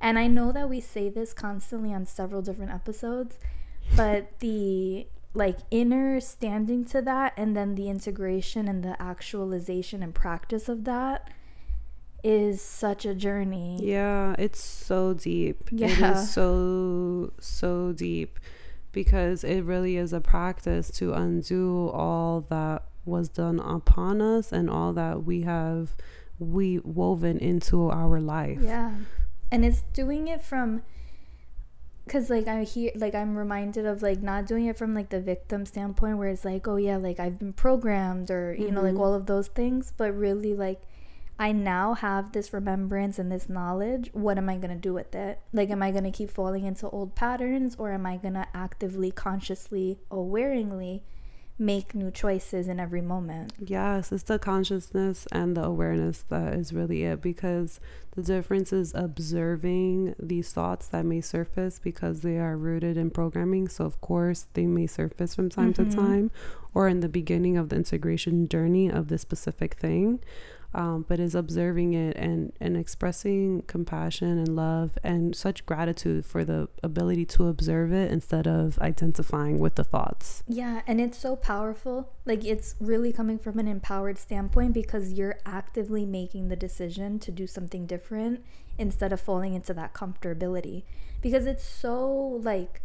And 0.00 0.18
I 0.18 0.26
know 0.26 0.52
that 0.52 0.68
we 0.68 0.80
say 0.80 1.08
this 1.08 1.32
constantly 1.32 1.94
on 1.94 2.06
several 2.06 2.42
different 2.42 2.72
episodes, 2.72 3.38
but 3.94 4.40
the 4.40 5.06
like 5.32 5.58
inner 5.70 6.18
standing 6.18 6.84
to 6.86 7.02
that 7.02 7.34
and 7.36 7.56
then 7.56 7.74
the 7.74 7.88
integration 7.88 8.66
and 8.68 8.82
the 8.82 9.00
actualization 9.00 10.02
and 10.02 10.14
practice 10.14 10.68
of 10.68 10.84
that 10.84 11.28
is 12.24 12.60
such 12.62 13.04
a 13.04 13.14
journey. 13.14 13.78
Yeah, 13.82 14.34
it's 14.38 14.62
so 14.62 15.14
deep. 15.14 15.68
Yeah. 15.70 16.12
is 16.20 16.30
so 16.32 17.32
so 17.38 17.92
deep 17.92 18.38
because 18.92 19.44
it 19.44 19.60
really 19.62 19.96
is 19.96 20.12
a 20.12 20.20
practice 20.20 20.90
to 20.90 21.12
undo 21.12 21.90
all 21.92 22.46
that 22.48 22.82
was 23.04 23.28
done 23.28 23.60
upon 23.60 24.20
us 24.20 24.52
and 24.52 24.68
all 24.70 24.92
that 24.94 25.24
we 25.24 25.42
have 25.42 25.94
we 26.38 26.78
woven 26.80 27.38
into 27.38 27.88
our 27.90 28.20
life. 28.20 28.58
Yeah. 28.60 28.94
And 29.52 29.64
it's 29.64 29.82
doing 29.92 30.28
it 30.28 30.42
from 30.42 30.82
cuz 32.08 32.30
like 32.30 32.46
I 32.48 32.62
hear 32.62 32.90
like 32.96 33.14
I'm 33.14 33.36
reminded 33.36 33.84
of 33.86 34.00
like 34.02 34.22
not 34.22 34.46
doing 34.46 34.66
it 34.66 34.78
from 34.78 34.94
like 34.94 35.10
the 35.10 35.20
victim 35.20 35.66
standpoint 35.66 36.18
where 36.18 36.28
it's 36.28 36.44
like 36.44 36.66
oh 36.68 36.76
yeah 36.76 36.96
like 36.96 37.18
I've 37.18 37.38
been 37.38 37.52
programmed 37.52 38.30
or 38.30 38.54
you 38.58 38.70
know 38.70 38.80
like 38.82 38.94
Mhm. 38.94 39.00
all 39.00 39.14
of 39.14 39.26
those 39.26 39.48
things 39.48 39.92
but 39.96 40.12
really 40.16 40.54
like 40.54 40.82
I 41.38 41.52
now 41.52 41.94
have 41.94 42.32
this 42.32 42.52
remembrance 42.52 43.18
and 43.18 43.30
this 43.30 43.48
knowledge. 43.48 44.10
What 44.14 44.38
am 44.38 44.48
I 44.48 44.56
going 44.56 44.70
to 44.70 44.74
do 44.76 44.94
with 44.94 45.14
it? 45.14 45.40
Like, 45.52 45.68
am 45.70 45.82
I 45.82 45.90
going 45.90 46.04
to 46.04 46.10
keep 46.10 46.30
falling 46.30 46.64
into 46.64 46.88
old 46.88 47.14
patterns 47.14 47.76
or 47.78 47.92
am 47.92 48.06
I 48.06 48.16
going 48.16 48.34
to 48.34 48.46
actively, 48.54 49.10
consciously, 49.10 49.98
awareingly 50.10 51.02
make 51.58 51.94
new 51.94 52.10
choices 52.10 52.68
in 52.68 52.80
every 52.80 53.00
moment? 53.02 53.52
Yes, 53.58 54.12
it's 54.12 54.22
the 54.24 54.38
consciousness 54.38 55.26
and 55.32 55.56
the 55.56 55.64
awareness 55.64 56.22
that 56.28 56.54
is 56.54 56.72
really 56.72 57.02
it 57.04 57.20
because 57.22 57.80
the 58.14 58.22
difference 58.22 58.72
is 58.72 58.92
observing 58.94 60.14
these 60.18 60.52
thoughts 60.52 60.86
that 60.88 61.04
may 61.04 61.20
surface 61.20 61.78
because 61.78 62.20
they 62.22 62.38
are 62.38 62.56
rooted 62.56 62.96
in 62.96 63.10
programming. 63.10 63.68
So, 63.68 63.84
of 63.84 64.00
course, 64.00 64.46
they 64.54 64.66
may 64.66 64.86
surface 64.86 65.34
from 65.34 65.50
time 65.50 65.72
Mhm. 65.72 65.90
to 65.90 65.96
time 65.96 66.30
or 66.72 66.88
in 66.88 67.00
the 67.00 67.08
beginning 67.08 67.56
of 67.58 67.68
the 67.68 67.76
integration 67.76 68.48
journey 68.48 68.90
of 68.90 69.08
this 69.08 69.22
specific 69.22 69.74
thing. 69.74 70.20
Um, 70.74 71.06
but 71.08 71.18
is 71.20 71.34
observing 71.34 71.94
it 71.94 72.16
and, 72.16 72.52
and 72.60 72.76
expressing 72.76 73.62
compassion 73.62 74.38
and 74.38 74.54
love 74.54 74.98
and 75.02 75.34
such 75.34 75.64
gratitude 75.64 76.26
for 76.26 76.44
the 76.44 76.68
ability 76.82 77.24
to 77.26 77.48
observe 77.48 77.92
it 77.92 78.10
instead 78.10 78.46
of 78.46 78.78
identifying 78.80 79.58
with 79.58 79.76
the 79.76 79.84
thoughts. 79.84 80.42
Yeah, 80.46 80.82
and 80.86 81.00
it's 81.00 81.16
so 81.16 81.34
powerful. 81.34 82.12
Like 82.26 82.44
it's 82.44 82.74
really 82.78 83.12
coming 83.12 83.38
from 83.38 83.58
an 83.58 83.68
empowered 83.68 84.18
standpoint 84.18 84.74
because 84.74 85.12
you're 85.12 85.38
actively 85.46 86.04
making 86.04 86.48
the 86.48 86.56
decision 86.56 87.18
to 87.20 87.30
do 87.30 87.46
something 87.46 87.86
different 87.86 88.44
instead 88.78 89.12
of 89.12 89.20
falling 89.20 89.54
into 89.54 89.72
that 89.74 89.94
comfortability. 89.94 90.82
Because 91.22 91.46
it's 91.46 91.64
so 91.64 92.06
like 92.42 92.82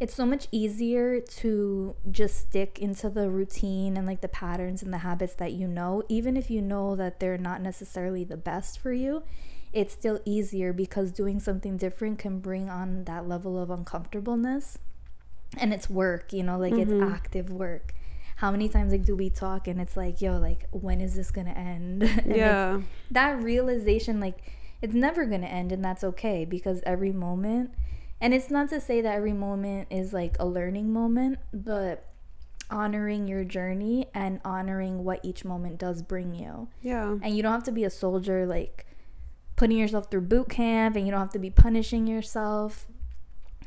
it's 0.00 0.14
so 0.14 0.24
much 0.26 0.48
easier 0.50 1.20
to 1.20 1.94
just 2.10 2.36
stick 2.40 2.78
into 2.78 3.08
the 3.10 3.28
routine 3.30 3.96
and 3.98 4.06
like 4.06 4.22
the 4.22 4.28
patterns 4.28 4.82
and 4.82 4.92
the 4.92 4.98
habits 4.98 5.34
that 5.34 5.52
you 5.52 5.68
know, 5.68 6.02
even 6.08 6.36
if 6.36 6.50
you 6.50 6.62
know 6.62 6.96
that 6.96 7.20
they're 7.20 7.38
not 7.38 7.60
necessarily 7.60 8.24
the 8.24 8.36
best 8.36 8.78
for 8.80 8.92
you. 8.92 9.22
It's 9.72 9.92
still 9.92 10.18
easier 10.24 10.72
because 10.72 11.12
doing 11.12 11.38
something 11.38 11.76
different 11.76 12.18
can 12.18 12.40
bring 12.40 12.68
on 12.68 13.04
that 13.04 13.28
level 13.28 13.56
of 13.62 13.70
uncomfortableness 13.70 14.78
and 15.58 15.72
it's 15.74 15.88
work 15.90 16.32
you 16.32 16.42
know 16.44 16.56
like 16.58 16.72
Mhm. 16.72 16.82
it's 16.82 17.12
active 17.12 17.50
work 17.50 17.92
how 18.36 18.50
many 18.52 18.68
times 18.68 18.92
like 18.92 19.04
do 19.04 19.14
we 19.16 19.28
talk 19.28 19.66
and 19.68 19.80
it's 19.80 19.96
like 19.96 20.20
yo 20.20 20.38
like 20.38 20.66
when 20.70 21.00
is 21.00 21.14
this 21.16 21.30
gonna 21.32 21.50
end 21.50 22.02
yeah. 22.26 22.80
that 23.10 23.42
realization 23.42 24.20
like 24.20 24.38
it's 24.80 24.94
never 24.94 25.24
gonna 25.26 25.46
end 25.46 25.72
and 25.72 25.84
that's 25.84 26.04
okay 26.04 26.44
because 26.44 26.80
every 26.86 27.12
moment 27.12 27.72
and 28.20 28.34
it's 28.34 28.50
not 28.50 28.68
to 28.68 28.80
say 28.80 29.00
that 29.00 29.14
every 29.14 29.32
moment 29.32 29.88
is 29.90 30.12
like 30.12 30.36
a 30.38 30.46
learning 30.46 30.92
moment 30.92 31.38
but 31.52 32.06
honoring 32.70 33.26
your 33.26 33.42
journey 33.44 34.06
and 34.14 34.40
honoring 34.44 35.02
what 35.04 35.18
each 35.24 35.44
moment 35.44 35.78
does 35.78 36.02
bring 36.02 36.34
you 36.34 36.68
Yeah. 36.82 37.16
and 37.22 37.36
you 37.36 37.42
don't 37.42 37.52
have 37.52 37.64
to 37.64 37.72
be 37.72 37.84
a 37.84 37.90
soldier 37.90 38.46
like 38.46 38.86
putting 39.56 39.76
yourself 39.78 40.10
through 40.10 40.22
boot 40.22 40.48
camp 40.48 40.96
and 40.96 41.04
you 41.04 41.10
don't 41.10 41.20
have 41.20 41.32
to 41.32 41.38
be 41.38 41.50
punishing 41.50 42.06
yourself 42.06 42.86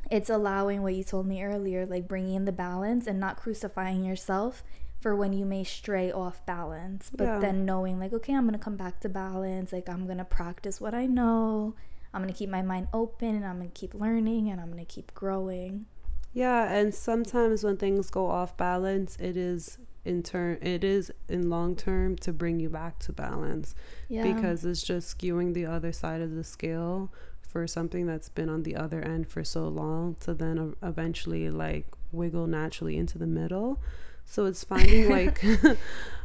it's 0.09 0.29
allowing 0.29 0.81
what 0.81 0.93
you 0.93 1.03
told 1.03 1.27
me 1.27 1.43
earlier 1.43 1.85
like 1.85 2.07
bringing 2.07 2.35
in 2.35 2.45
the 2.45 2.51
balance 2.51 3.07
and 3.07 3.19
not 3.19 3.37
crucifying 3.37 4.03
yourself 4.03 4.63
for 5.01 5.15
when 5.15 5.33
you 5.33 5.45
may 5.45 5.63
stray 5.65 6.09
off 6.11 6.45
balance 6.45 7.11
but 7.13 7.25
Yeah. 7.25 7.39
then 7.39 7.65
knowing 7.65 7.99
like 7.99 8.13
okay 8.13 8.33
i'm 8.33 8.45
gonna 8.45 8.57
come 8.57 8.77
back 8.77 9.01
to 9.01 9.09
balance 9.09 9.73
like 9.73 9.89
i'm 9.89 10.07
gonna 10.07 10.23
practice 10.25 10.79
what 10.79 10.93
i 10.93 11.05
know 11.05 11.75
i'm 12.13 12.21
gonna 12.21 12.33
keep 12.33 12.49
my 12.49 12.61
mind 12.61 12.87
open 12.93 13.35
and 13.35 13.45
i'm 13.45 13.57
gonna 13.57 13.69
keep 13.73 13.93
learning 13.93 14.49
and 14.49 14.59
i'm 14.61 14.69
gonna 14.69 14.85
keep 14.85 15.13
growing. 15.13 15.85
Yeah, 16.33 16.71
and 16.73 16.93
sometimes 16.93 17.63
when 17.63 17.77
things 17.77 18.09
go 18.09 18.27
off 18.27 18.57
balance, 18.57 19.15
it 19.19 19.37
is 19.37 19.77
in 20.05 20.21
turn 20.21 20.57
it 20.61 20.83
is 20.83 21.11
in 21.29 21.49
long 21.49 21.75
term 21.75 22.17
to 22.17 22.33
bring 22.33 22.59
you 22.59 22.69
back 22.69 22.99
to 22.99 23.13
balance. 23.13 23.75
Yeah. 24.09 24.23
Because 24.23 24.65
it's 24.65 24.83
just 24.83 25.17
skewing 25.17 25.53
the 25.53 25.65
other 25.65 25.91
side 25.91 26.21
of 26.21 26.35
the 26.35 26.43
scale 26.43 27.11
for 27.41 27.67
something 27.67 28.07
that's 28.07 28.29
been 28.29 28.49
on 28.49 28.63
the 28.63 28.75
other 28.75 29.01
end 29.01 29.27
for 29.27 29.43
so 29.43 29.67
long 29.67 30.15
to 30.21 30.33
then 30.33 30.75
eventually 30.81 31.49
like 31.49 31.85
wiggle 32.11 32.47
naturally 32.47 32.97
into 32.97 33.17
the 33.17 33.27
middle. 33.27 33.79
So 34.25 34.45
it's 34.45 34.63
finding 34.63 35.09
like 35.09 35.43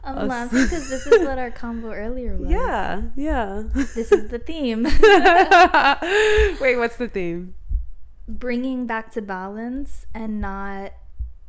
i'm 0.05 0.29
laughing 0.29 0.63
because 0.63 0.89
this 0.89 1.07
is 1.07 1.27
what 1.27 1.39
our 1.39 1.51
combo 1.51 1.93
earlier 1.93 2.37
was 2.37 2.49
yeah, 2.49 3.03
yeah. 3.17 3.65
this 3.95 4.13
is 4.13 4.29
the 4.29 4.39
theme 4.39 4.85
Wait, 6.61 6.77
what's 6.77 6.97
the 6.97 7.09
theme? 7.09 7.55
bringing 8.29 8.87
back 8.87 9.11
to 9.13 9.23
balance 9.23 10.07
and 10.15 10.41
not 10.41 10.93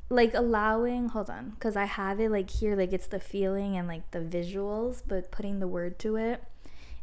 like 0.10 0.34
allowing 0.34 1.10
hold 1.10 1.30
on 1.30 1.52
because 1.52 1.76
i 1.76 1.86
have 1.86 2.20
it 2.20 2.32
like 2.32 2.50
here 2.50 2.76
like 2.76 2.94
it's 2.94 3.08
the 3.08 3.20
feeling 3.20 3.78
and 3.78 3.88
like 3.88 4.10
the 4.12 4.20
visuals 4.20 5.04
but 5.06 5.30
putting 5.30 5.60
the 5.60 5.68
word 5.68 6.00
to 6.00 6.16
it 6.16 6.44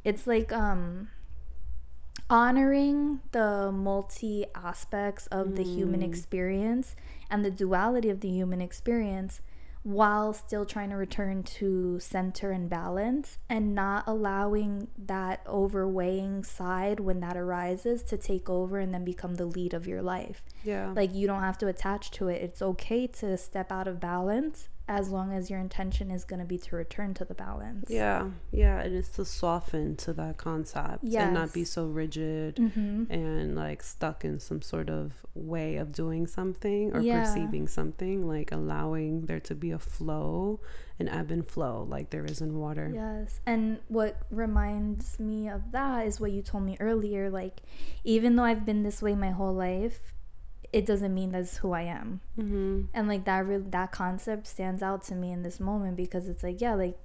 it's 0.02 0.26
like 0.26 0.50
um 0.50 1.08
honoring 2.28 3.20
the 3.32 3.70
multi 3.72 4.46
aspects 4.54 5.26
of 5.28 5.56
the 5.56 5.62
human 5.62 6.00
Mm. 6.00 6.04
experience 6.08 6.96
and 7.30 7.44
the 7.44 7.50
duality 7.50 8.10
of 8.10 8.20
the 8.20 8.28
human 8.28 8.60
experience 8.60 9.40
while 9.84 10.32
still 10.32 10.66
trying 10.66 10.90
to 10.90 10.96
return 10.96 11.44
to 11.44 12.00
center 12.00 12.50
and 12.50 12.68
balance 12.68 13.38
and 13.48 13.72
not 13.72 14.02
allowing 14.08 14.88
that 14.98 15.46
overweighing 15.46 16.42
side 16.44 16.98
when 16.98 17.20
that 17.20 17.36
arises 17.36 18.02
to 18.02 18.16
take 18.16 18.50
over 18.50 18.80
and 18.80 18.92
then 18.92 19.04
become 19.04 19.36
the 19.36 19.46
lead 19.46 19.72
of 19.72 19.86
your 19.86 20.02
life. 20.02 20.42
Yeah. 20.64 20.92
Like 20.96 21.14
you 21.14 21.28
don't 21.28 21.42
have 21.42 21.58
to 21.58 21.68
attach 21.68 22.10
to 22.12 22.26
it. 22.26 22.42
It's 22.42 22.60
okay 22.60 23.06
to 23.06 23.36
step 23.36 23.70
out 23.70 23.86
of 23.86 24.00
balance 24.00 24.68
as 24.88 25.10
long 25.10 25.32
as 25.32 25.50
your 25.50 25.58
intention 25.58 26.10
is 26.12 26.24
going 26.24 26.38
to 26.38 26.44
be 26.46 26.56
to 26.58 26.76
return 26.76 27.12
to 27.14 27.24
the 27.24 27.34
balance. 27.34 27.90
Yeah, 27.90 28.28
yeah, 28.52 28.80
and 28.80 28.94
it's 28.94 29.08
to 29.16 29.24
soften 29.24 29.96
to 29.96 30.12
that 30.12 30.36
concept 30.36 31.02
and 31.02 31.34
not 31.34 31.52
be 31.52 31.64
so 31.64 31.86
rigid 31.86 32.56
Mm-hmm. 32.56 33.10
and 33.10 33.56
like 33.56 33.82
stuck 33.82 34.24
in 34.24 34.38
some 34.38 34.62
sort 34.62 34.88
of 34.88 35.12
way 35.34 35.76
of 35.76 35.90
doing 35.92 36.26
something 36.26 36.94
or 36.94 37.00
Yeah. 37.00 37.20
perceiving 37.24 37.66
something, 37.66 38.28
like 38.28 38.52
allowing 38.52 39.26
there 39.26 39.40
to 39.40 39.54
be 39.56 39.72
a 39.72 39.78
flow, 39.78 40.60
an 41.00 41.08
ebb 41.08 41.30
and 41.32 41.46
flow, 41.46 41.82
like 41.88 42.10
there 42.10 42.24
is 42.24 42.40
in 42.40 42.56
water. 42.58 42.90
Yes. 42.94 43.40
And 43.44 43.80
what 43.88 44.18
reminds 44.30 45.18
me 45.18 45.48
of 45.48 45.72
that 45.72 46.06
is 46.06 46.20
what 46.20 46.30
you 46.32 46.42
told 46.42 46.62
me 46.64 46.76
earlier. 46.80 47.28
Like, 47.28 47.60
even 48.04 48.36
though 48.36 48.44
I've 48.44 48.64
been 48.64 48.82
this 48.84 49.02
way 49.02 49.14
my 49.16 49.30
whole 49.30 49.52
life, 49.54 50.12
it 50.76 50.84
doesn't 50.84 51.14
mean 51.14 51.32
that's 51.32 51.56
who 51.56 51.72
I 51.72 51.82
am. 51.82 52.20
Mm-hmm. 52.38 52.82
And 52.92 53.08
like 53.08 53.24
that, 53.24 53.46
re- 53.46 53.56
that 53.70 53.92
concept 53.92 54.46
stands 54.46 54.82
out 54.82 55.02
to 55.04 55.14
me 55.14 55.32
in 55.32 55.42
this 55.42 55.58
moment 55.58 55.96
because 55.96 56.28
it's 56.28 56.42
like, 56.42 56.60
yeah, 56.60 56.74
like 56.74 56.98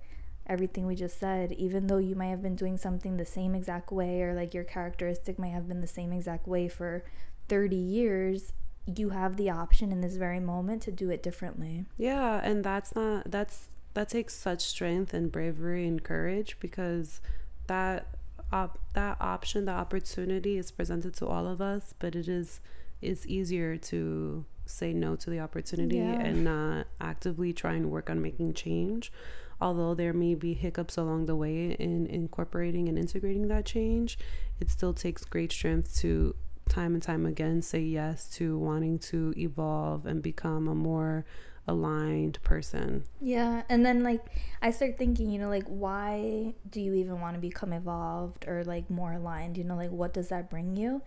everything 0.46 0.86
we 0.86 0.94
just 0.94 1.18
said, 1.18 1.54
even 1.54 1.88
though 1.88 1.98
you 1.98 2.14
might 2.14 2.32
have 2.32 2.42
been 2.42 2.58
doing 2.58 2.76
something 2.76 3.16
the 3.16 3.26
same 3.26 3.56
exact 3.56 3.90
way, 3.90 4.24
or 4.24 4.34
like 4.34 4.54
your 4.54 4.66
characteristic 4.66 5.40
might 5.40 5.54
have 5.54 5.70
been 5.70 5.80
the 5.80 5.88
same 5.88 6.12
exact 6.12 6.50
way 6.50 6.68
for 6.68 7.06
30 7.48 7.78
years, 7.78 8.52
you 8.86 9.12
have 9.12 9.38
the 9.38 9.50
option 9.50 9.94
in 9.94 10.02
this 10.02 10.18
very 10.18 10.42
moment 10.42 10.82
to 10.82 10.92
do 10.92 11.10
it 11.10 11.24
differently. 11.24 11.86
Yeah, 11.98 12.42
and 12.44 12.66
that's 12.66 12.94
not 12.94 13.32
that's 13.32 13.68
that 13.94 14.10
takes 14.10 14.34
such 14.34 14.64
strength 14.64 15.14
and 15.14 15.32
bravery 15.32 15.88
and 15.88 16.04
courage 16.04 16.58
because 16.60 17.22
that 17.68 18.16
op- 18.52 18.80
that 18.96 19.16
option, 19.22 19.64
the 19.64 19.72
opportunity 19.72 20.58
is 20.58 20.72
presented 20.72 21.14
to 21.14 21.26
all 21.26 21.48
of 21.48 21.62
us, 21.62 21.94
but 22.00 22.18
it 22.18 22.28
is 22.28 22.60
it's 23.02 23.26
easier 23.26 23.78
to 23.78 24.46
say 24.66 24.94
no 24.94 25.16
to 25.18 25.30
the 25.30 25.40
opportunity 25.40 25.98
Yeah. 25.98 26.22
and 26.22 26.44
not 26.44 26.88
actively 27.00 27.52
try 27.54 27.74
and 27.74 27.92
work 27.92 28.10
on 28.10 28.22
making 28.22 28.54
change. 28.54 29.12
Although 29.60 29.94
there 29.94 30.14
may 30.14 30.34
be 30.36 30.54
hiccups 30.54 30.98
along 30.98 31.26
the 31.28 31.36
way 31.36 31.72
in 31.74 32.08
incorporating 32.08 32.90
and 32.90 32.98
integrating 32.98 33.48
that 33.50 33.66
change, 33.66 34.18
it 34.60 34.70
still 34.70 34.94
takes 34.94 35.24
great 35.26 35.52
strength 35.52 35.96
to 36.00 36.36
time 36.70 36.94
and 36.94 37.04
time 37.04 37.26
again 37.26 37.62
say 37.62 37.82
yes 37.82 38.30
to 38.30 38.58
wanting 38.58 38.98
to 38.98 39.34
evolve 39.38 40.06
and 40.06 40.22
become 40.24 40.68
a 40.68 40.74
more 40.76 41.26
aligned 41.68 42.42
person. 42.44 43.04
Yeah, 43.20 43.64
and 43.70 43.86
then 43.86 44.04
like 44.04 44.26
I 44.62 44.72
start 44.72 44.98
thinking, 44.98 45.30
you 45.30 45.38
know, 45.40 45.50
like 45.50 45.66
why 45.68 46.56
do 46.70 46.82
you 46.82 46.94
even 46.96 47.20
want 47.20 47.36
to 47.36 47.40
become 47.42 47.72
evolved 47.74 48.48
or 48.48 48.64
like 48.64 48.90
more 48.90 49.14
aligned? 49.14 49.58
You 49.58 49.64
know, 49.64 49.76
like 49.76 49.92
what 49.92 50.14
does 50.14 50.30
that 50.30 50.50
bring 50.50 50.76
you? 50.76 51.02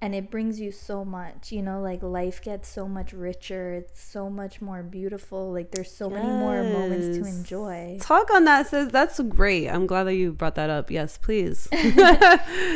And 0.00 0.14
it 0.14 0.30
brings 0.30 0.60
you 0.60 0.72
so 0.72 1.04
much, 1.06 1.52
you 1.52 1.62
know, 1.62 1.80
like 1.80 2.02
life 2.02 2.42
gets 2.42 2.68
so 2.68 2.86
much 2.86 3.14
richer, 3.14 3.72
it's 3.72 4.02
so 4.02 4.28
much 4.28 4.60
more 4.60 4.82
beautiful. 4.82 5.52
Like 5.52 5.70
there's 5.70 5.90
so 5.90 6.10
many 6.10 6.28
more 6.28 6.62
moments 6.62 7.16
to 7.18 7.24
enjoy. 7.24 7.98
Talk 8.00 8.30
on 8.30 8.44
that, 8.44 8.66
says 8.66 8.88
That's 8.90 9.18
great. 9.20 9.68
I'm 9.68 9.86
glad 9.86 10.04
that 10.04 10.14
you 10.14 10.32
brought 10.32 10.54
that 10.56 10.68
up. 10.68 10.90
Yes, 10.90 11.18
please. 11.18 11.68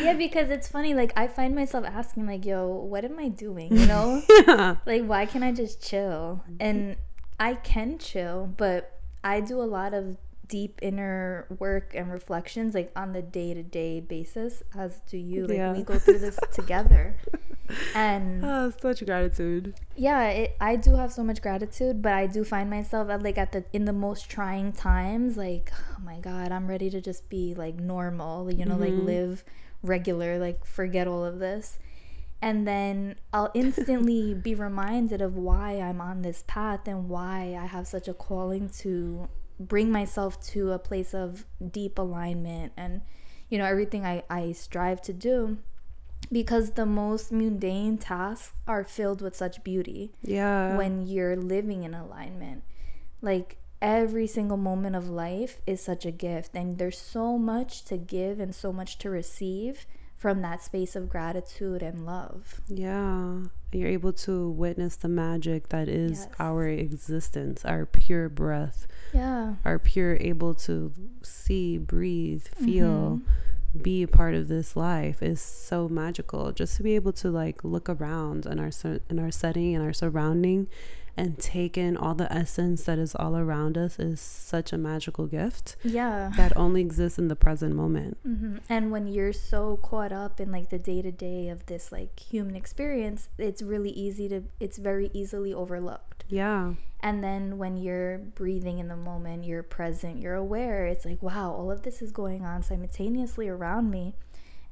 Yeah, 0.01 0.15
because 0.15 0.51
it's 0.51 0.67
funny, 0.67 0.95
like 0.95 1.13
I 1.15 1.27
find 1.29 1.55
myself 1.55 1.85
asking 1.85 2.27
like, 2.27 2.45
yo, 2.45 2.67
what 2.67 3.05
am 3.05 3.19
I 3.19 3.29
doing? 3.29 3.77
You 3.77 3.87
know? 3.87 4.23
yeah. 4.47 4.77
like 4.87 5.05
why 5.05 5.27
can't 5.27 5.45
i 5.45 5.53
just 5.53 5.83
chill 5.87 6.45
and 6.59 6.97
i 7.39 7.55
can 7.55 7.99
chill 7.99 8.53
but 8.57 9.01
i 9.23 9.41
do 9.41 9.61
a 9.61 9.65
lot 9.65 9.95
of 9.95 10.17
deep 10.51 10.79
inner 10.83 11.47
work 11.59 11.95
and 11.95 12.11
reflections 12.13 12.75
like 12.75 12.91
on 12.97 13.13
the 13.13 13.23
day-to-day 13.23 14.01
basis 14.01 14.63
as 14.77 15.01
do 15.09 15.17
you 15.17 15.47
like 15.47 15.57
Yeah. 15.57 15.73
we 15.73 15.83
go 15.85 15.97
through 15.99 16.19
this 16.19 16.39
together 16.53 17.15
and 17.95 18.45
Oh, 18.53 18.73
such 18.83 19.05
gratitude. 19.07 19.75
yeah 19.97 20.23
it, 20.29 20.57
i 20.61 20.75
do 20.77 20.97
have 20.97 21.13
so 21.13 21.23
much 21.23 21.41
gratitude 21.41 22.03
but 22.03 22.13
i 22.13 22.27
do 22.27 22.43
find 22.45 22.69
myself 22.69 23.09
at 23.11 23.23
like 23.23 23.39
at 23.39 23.53
the 23.53 23.65
in 23.73 23.85
the 23.85 23.93
most 23.93 24.29
trying 24.29 24.73
times 24.73 25.37
like 25.37 25.73
oh 25.97 26.03
my 26.05 26.19
god 26.19 26.51
i'm 26.51 26.67
ready 26.67 26.91
to 26.91 27.01
just 27.01 27.29
be 27.31 27.55
like 27.55 27.77
normal 27.77 28.53
you 28.53 28.65
know 28.67 28.77
like 28.77 28.93
Mhm. 28.93 29.05
live 29.05 29.45
regular 29.83 30.39
like 30.39 30.65
forget 30.67 31.07
all 31.07 31.25
of 31.25 31.39
this 31.39 31.79
and 32.43 32.67
then 32.67 33.15
i'll 33.33 33.53
instantly 33.65 34.35
be 34.35 34.55
reminded 34.55 35.21
of 35.23 35.37
why 35.37 35.81
i'm 35.81 36.01
on 36.01 36.23
this 36.23 36.43
path 36.49 36.89
and 36.89 37.09
why 37.09 37.57
i 37.59 37.67
have 37.67 37.87
such 37.87 38.09
a 38.09 38.15
calling 38.15 38.69
to 38.69 39.29
bring 39.61 39.93
myself 39.93 40.41
to 40.49 40.73
a 40.73 40.79
place 40.79 41.13
of 41.15 41.45
deep 41.71 41.99
alignment 41.99 42.73
and 42.77 43.03
you 43.51 43.59
know 43.59 43.65
everything 43.67 44.05
i, 44.07 44.23
I 44.31 44.53
strive 44.53 45.01
to 45.03 45.13
do 45.13 45.59
because 46.33 46.73
the 46.73 46.87
most 46.87 47.31
mundane 47.31 47.99
tasks 47.99 48.53
are 48.67 48.85
filled 48.85 49.21
with 49.21 49.37
such 49.37 49.63
beauty 49.65 50.13
Yeah. 50.23 50.77
when 50.77 51.07
you're 51.07 51.35
living 51.37 51.83
in 51.83 51.93
alignment. 51.95 52.63
Like 53.21 53.57
every 53.83 54.27
single 54.29 54.57
moment 54.59 54.95
of 54.95 55.09
life 55.09 55.61
is 55.67 55.81
such 55.83 56.07
a 56.07 56.13
gift, 56.13 56.55
and 56.55 56.79
there's 56.79 56.99
so 56.99 57.37
much 57.37 57.85
to 57.87 57.97
give 57.97 58.39
and 58.39 58.55
so 58.55 58.73
much 58.73 58.99
to 58.99 59.11
receive 59.11 59.87
from 60.17 60.43
that 60.43 60.63
space 60.63 60.95
of 60.95 61.09
gratitude 61.09 61.83
and 61.83 62.07
love. 62.07 62.61
Yeah. 62.69 63.41
You're 63.73 63.89
able 63.89 64.13
to 64.15 64.51
witness 64.51 64.97
the 64.97 65.09
magic 65.09 65.69
that 65.69 65.89
is 65.89 66.27
Yes. 66.27 66.29
our 66.41 66.67
existence, 66.67 67.65
our 67.65 67.87
pure 67.87 68.29
breath, 68.29 68.87
Yeah. 69.15 69.55
our 69.65 69.79
pure 69.79 70.17
able 70.17 70.55
to 70.67 70.93
see, 71.23 71.79
breathe, 71.79 72.43
feel, 72.49 73.21
Mm-hmm. 73.23 73.83
be 73.83 74.03
a 74.03 74.09
part 74.09 74.35
of 74.35 74.49
this 74.49 74.75
life 74.75 75.23
is 75.23 75.41
so 75.41 75.89
magical. 75.89 76.51
Just 76.51 76.77
to 76.79 76.83
be 76.83 76.97
able 76.97 77.13
to 77.13 77.31
like 77.31 77.63
look 77.63 77.89
around 77.89 78.45
in 78.45 78.59
our 78.59 78.71
in 79.09 79.21
our 79.21 79.31
setting 79.31 79.77
and 79.77 79.85
our 79.85 79.93
surrounding 79.93 80.67
and 81.21 81.39
take 81.39 81.77
in 81.79 81.97
all 81.97 82.15
the 82.15 82.31
essence 82.33 82.85
that 82.85 82.99
is 82.99 83.15
all 83.15 83.37
around 83.37 83.77
us 83.77 83.99
is 83.99 84.21
such 84.21 84.73
a 84.73 84.79
magical 84.79 85.27
gift 85.27 85.77
Yeah. 85.85 86.33
that 86.37 86.53
only 86.57 86.81
exists 86.81 87.19
in 87.19 87.29
the 87.29 87.37
present 87.37 87.75
moment. 87.75 88.17
hmm 88.25 88.57
And 88.69 88.91
when 88.91 89.07
you're 89.07 89.33
so 89.53 89.77
caught 89.91 90.13
up 90.13 90.41
in 90.41 90.51
like 90.51 90.71
the 90.71 90.79
day 90.79 91.03
to 91.03 91.13
day 91.13 91.49
of 91.49 91.67
this 91.67 91.93
like 91.93 92.19
human 92.19 92.57
experience, 92.57 93.29
it's 93.39 93.63
really 93.63 93.91
easy 93.91 94.29
to, 94.31 94.43
it's 94.59 94.79
very 94.79 95.11
easily 95.13 95.53
overlooked. 95.53 96.25
Yeah. 96.29 96.75
And 97.03 97.25
then 97.25 97.57
when 97.59 97.77
you're 97.77 98.19
breathing 98.19 98.79
in 98.79 98.89
the 98.89 98.97
moment, 98.97 99.45
you're 99.45 99.63
present, 99.63 100.21
you're 100.21 100.35
aware, 100.35 100.87
it's 100.87 101.05
like, 101.05 101.23
wow, 101.23 101.51
all 101.53 101.71
of 101.71 101.83
this 101.83 102.03
is 102.03 102.13
going 102.13 102.45
on 102.45 102.63
simultaneously 102.63 103.49
around 103.49 103.91
me. 103.91 104.15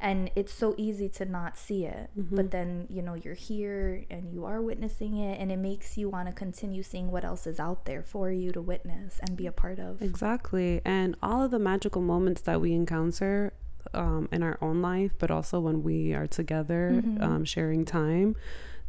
And 0.01 0.31
it's 0.37 0.53
so 0.53 0.75
easy 0.79 1.09
to 1.11 1.25
not 1.25 1.57
see 1.57 1.85
it. 1.85 2.11
But 2.17 2.53
then, 2.53 2.87
you 2.89 3.03
know, 3.03 3.15
you're 3.15 3.35
here 3.35 4.05
and 4.11 4.33
you 4.33 4.45
are 4.45 4.63
witnessing 4.63 5.17
it, 5.17 5.41
and 5.41 5.51
it 5.51 5.57
makes 5.59 5.99
you 5.99 6.09
want 6.09 6.29
to 6.29 6.33
continue 6.35 6.83
seeing 6.85 7.11
what 7.11 7.25
else 7.25 7.47
is 7.49 7.59
out 7.59 7.85
there 7.85 8.03
for 8.05 8.31
you 8.31 8.53
to 8.53 8.61
witness 8.61 9.19
and 9.21 9.37
be 9.37 9.47
a 9.47 9.53
part 9.53 9.81
of. 9.81 10.01
Exactly. 10.01 10.81
And 10.85 11.17
all 11.21 11.43
of 11.43 11.51
the 11.51 11.59
magical 11.59 12.01
moments 12.01 12.43
that 12.43 12.61
we 12.61 12.73
encounter 12.75 13.53
um, 13.95 14.29
in 14.31 14.43
our 14.43 14.59
own 14.61 14.83
life, 14.83 15.13
but 15.19 15.31
also 15.31 15.59
when 15.61 15.83
we 15.83 16.13
are 16.15 16.27
together 16.27 17.03
Mhm. 17.05 17.23
um, 17.23 17.45
sharing 17.45 17.85
time, 17.87 18.37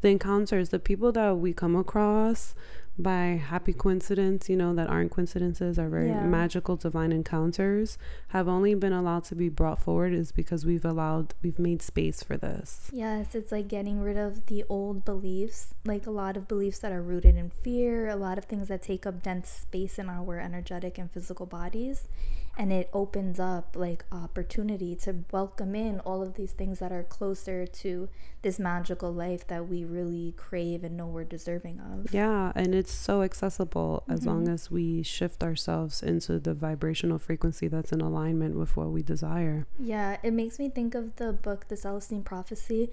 the 0.02 0.10
encounters, 0.10 0.70
the 0.70 0.80
people 0.80 1.12
that 1.14 1.38
we 1.38 1.54
come 1.54 1.76
across 1.76 2.56
by 2.98 3.42
happy 3.42 3.72
coincidence, 3.72 4.50
you 4.50 4.58
know, 4.58 4.74
that 4.76 4.90
aren't 4.90 5.10
coincidences, 5.10 5.80
are 5.80 5.88
very 5.88 6.10
Yeah. 6.10 6.26
magical, 6.26 6.76
divine 6.76 7.14
encounters, 7.14 7.98
have 8.30 8.50
only 8.50 8.76
been 8.76 8.92
allowed 8.92 9.24
to 9.26 9.36
be 9.36 9.48
brought 9.48 9.80
forward 9.80 10.14
is 10.14 10.34
because 10.34 10.66
we've 10.66 10.84
allowed, 10.84 11.34
we've 11.42 11.60
made 11.60 11.82
space 11.82 12.22
for 12.22 12.36
this. 12.36 12.90
Yes, 12.92 13.36
it's 13.36 13.54
like 13.54 13.70
getting 13.70 14.02
rid 14.02 14.18
of 14.18 14.48
the 14.48 14.66
old 14.68 15.06
beliefs, 15.06 15.74
like 15.86 16.08
a 16.08 16.12
lot 16.12 16.36
of 16.36 16.46
beliefs 16.50 16.80
that 16.80 16.92
are 16.92 17.02
rooted 17.02 17.38
in 17.38 17.52
fear, 17.64 18.10
a 18.10 18.18
lot 18.18 18.38
of 18.38 18.46
things 18.46 18.68
that 18.68 18.82
take 18.82 19.06
up 19.06 19.24
dense 19.24 19.48
space 19.50 19.98
in 19.98 20.10
our 20.10 20.38
energetic 20.38 20.98
and 20.98 21.10
physical 21.10 21.46
bodies. 21.46 22.06
And 22.58 22.74
it 22.74 22.90
opens 22.92 23.40
up 23.40 23.76
like 23.78 24.04
opportunity 24.12 24.94
to 24.98 25.24
welcome 25.32 25.76
in 25.76 26.02
all 26.02 26.22
of 26.22 26.34
these 26.34 26.52
things 26.52 26.80
that 26.80 26.92
are 26.92 27.04
closer 27.04 27.66
to 27.66 28.10
this 28.42 28.60
magical 28.60 29.14
life 29.14 29.48
that 29.48 29.70
we 29.70 29.86
really 29.86 30.34
crave 30.36 30.84
and 30.84 30.98
know 30.98 31.08
we're 31.08 31.24
deserving 31.24 31.80
of. 31.80 32.14
Yeah, 32.14 32.52
and 32.56 32.76
it's 32.76 32.92
so 32.92 33.22
accessible 33.22 34.04
as 34.10 34.26
long 34.26 34.46
Mhm. 34.46 34.54
as 34.54 34.70
we 34.70 35.04
shift 35.04 35.42
ourselves 35.42 36.04
into 36.04 36.38
the 36.38 36.54
vibrational 36.54 37.18
frequency 37.18 37.70
that's 37.70 37.94
in 37.94 38.02
alignment 38.02 38.56
with 38.56 38.76
what 38.76 38.92
we 38.92 39.04
desire. 39.04 39.66
Yeah, 39.80 40.18
it 40.22 40.32
makes 40.34 40.60
me 40.60 40.70
think 40.70 40.96
of 40.96 41.16
the 41.16 41.32
book 41.32 41.70
The 41.70 41.78
Celestine 41.78 42.24
Prophecy, 42.24 42.90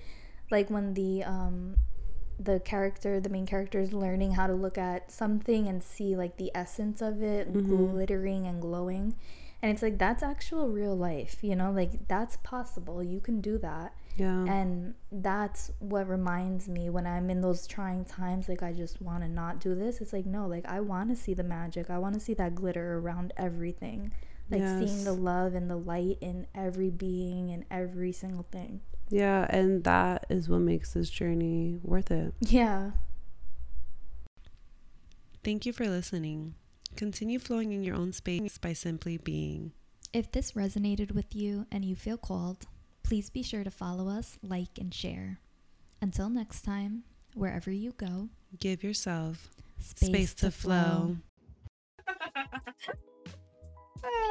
like 0.51 0.71
when 0.71 0.95
the 0.95 1.25
um 1.25 1.75
the 2.39 2.61
character, 2.61 3.19
the 3.19 3.31
main 3.31 3.47
character 3.47 3.81
is 3.81 3.95
learning 3.95 4.33
how 4.33 4.47
to 4.47 4.53
look 4.55 4.77
at 4.77 5.11
something 5.11 5.67
and 5.67 5.83
see 5.83 6.15
like 6.15 6.37
the 6.37 6.53
essence 6.55 7.01
of 7.01 7.23
it 7.23 7.51
Mhm. 7.53 7.91
glittering 7.93 8.47
and 8.47 8.61
glowing. 8.61 9.15
And 9.63 9.73
it's 9.73 9.83
like 9.83 9.99
that's 9.99 10.23
actual 10.23 10.69
real 10.69 10.97
life, 10.97 11.39
you 11.43 11.57
know? 11.57 11.71
Like 11.71 12.09
that's 12.09 12.37
possible. 12.39 13.03
You 13.03 13.21
can 13.21 13.41
do 13.41 13.59
that. 13.59 13.95
Yeah. 14.17 14.45
And 14.45 14.95
that's 15.13 15.71
what 15.79 16.09
reminds 16.09 16.69
me 16.69 16.89
when 16.89 17.07
I'm 17.07 17.29
in 17.31 17.41
those 17.41 17.67
trying 17.67 18.05
times, 18.05 18.49
like 18.49 18.63
I 18.63 18.73
just 18.73 19.03
want 19.03 19.23
to 19.23 19.29
not 19.29 19.61
do 19.61 19.75
this. 19.75 20.01
It's 20.01 20.13
like, 20.13 20.27
no, 20.27 20.47
like 20.47 20.65
I 20.67 20.81
want 20.81 21.11
to 21.11 21.17
see 21.17 21.35
the 21.35 21.43
magic. 21.43 21.91
I 21.91 21.99
want 21.99 22.15
to 22.15 22.21
see 22.21 22.35
that 22.35 22.55
glitter 22.55 22.99
around 22.99 23.33
everything. 23.37 24.13
Like 24.49 24.63
seeing 24.63 25.03
the 25.03 25.13
love 25.13 25.55
and 25.55 25.69
the 25.69 25.77
light 25.77 26.19
in 26.21 26.47
every 26.55 26.89
being 26.89 27.51
and 27.51 27.65
every 27.69 28.13
single 28.13 28.47
thing. 28.53 28.81
Yeah, 29.09 29.47
and 29.51 29.83
that 29.85 30.27
is 30.29 30.49
what 30.49 30.61
makes 30.61 30.93
this 30.93 31.11
journey 31.11 31.79
worth 31.83 32.13
it. 32.13 32.33
Yeah. 32.41 32.93
Thank 35.43 35.67
you 35.67 35.73
for 35.73 35.89
listening. 35.89 36.55
Continue 36.97 37.39
flowing 37.39 37.73
in 37.73 37.85
your 37.85 37.95
own 37.95 38.11
space 38.13 38.57
by 38.57 38.73
simply 38.73 39.19
being. 39.19 39.73
If 40.15 40.33
this 40.33 40.53
resonated 40.53 41.13
with 41.13 41.37
you 41.37 41.67
and 41.71 41.85
you 41.85 41.95
feel 41.95 42.17
called, 42.17 42.67
please 43.03 43.29
be 43.29 43.43
sure 43.43 43.65
to 43.65 43.71
follow 43.71 44.09
us, 44.09 44.39
like, 44.43 44.79
and 44.81 44.95
share. 44.95 45.39
Until 46.01 46.31
next 46.31 46.63
time, 46.63 47.03
wherever 47.35 47.71
you 47.71 47.93
go, 47.93 48.31
give 48.59 48.83
yourself 48.83 49.51
space, 49.79 50.09
space 50.09 50.35
to 50.35 50.51
flow. 50.51 51.19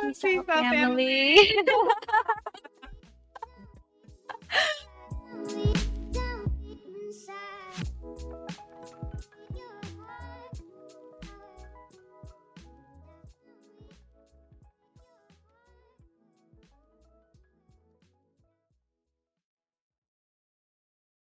Peace 0.02 0.26
out, 0.26 0.48
family. 0.48 1.38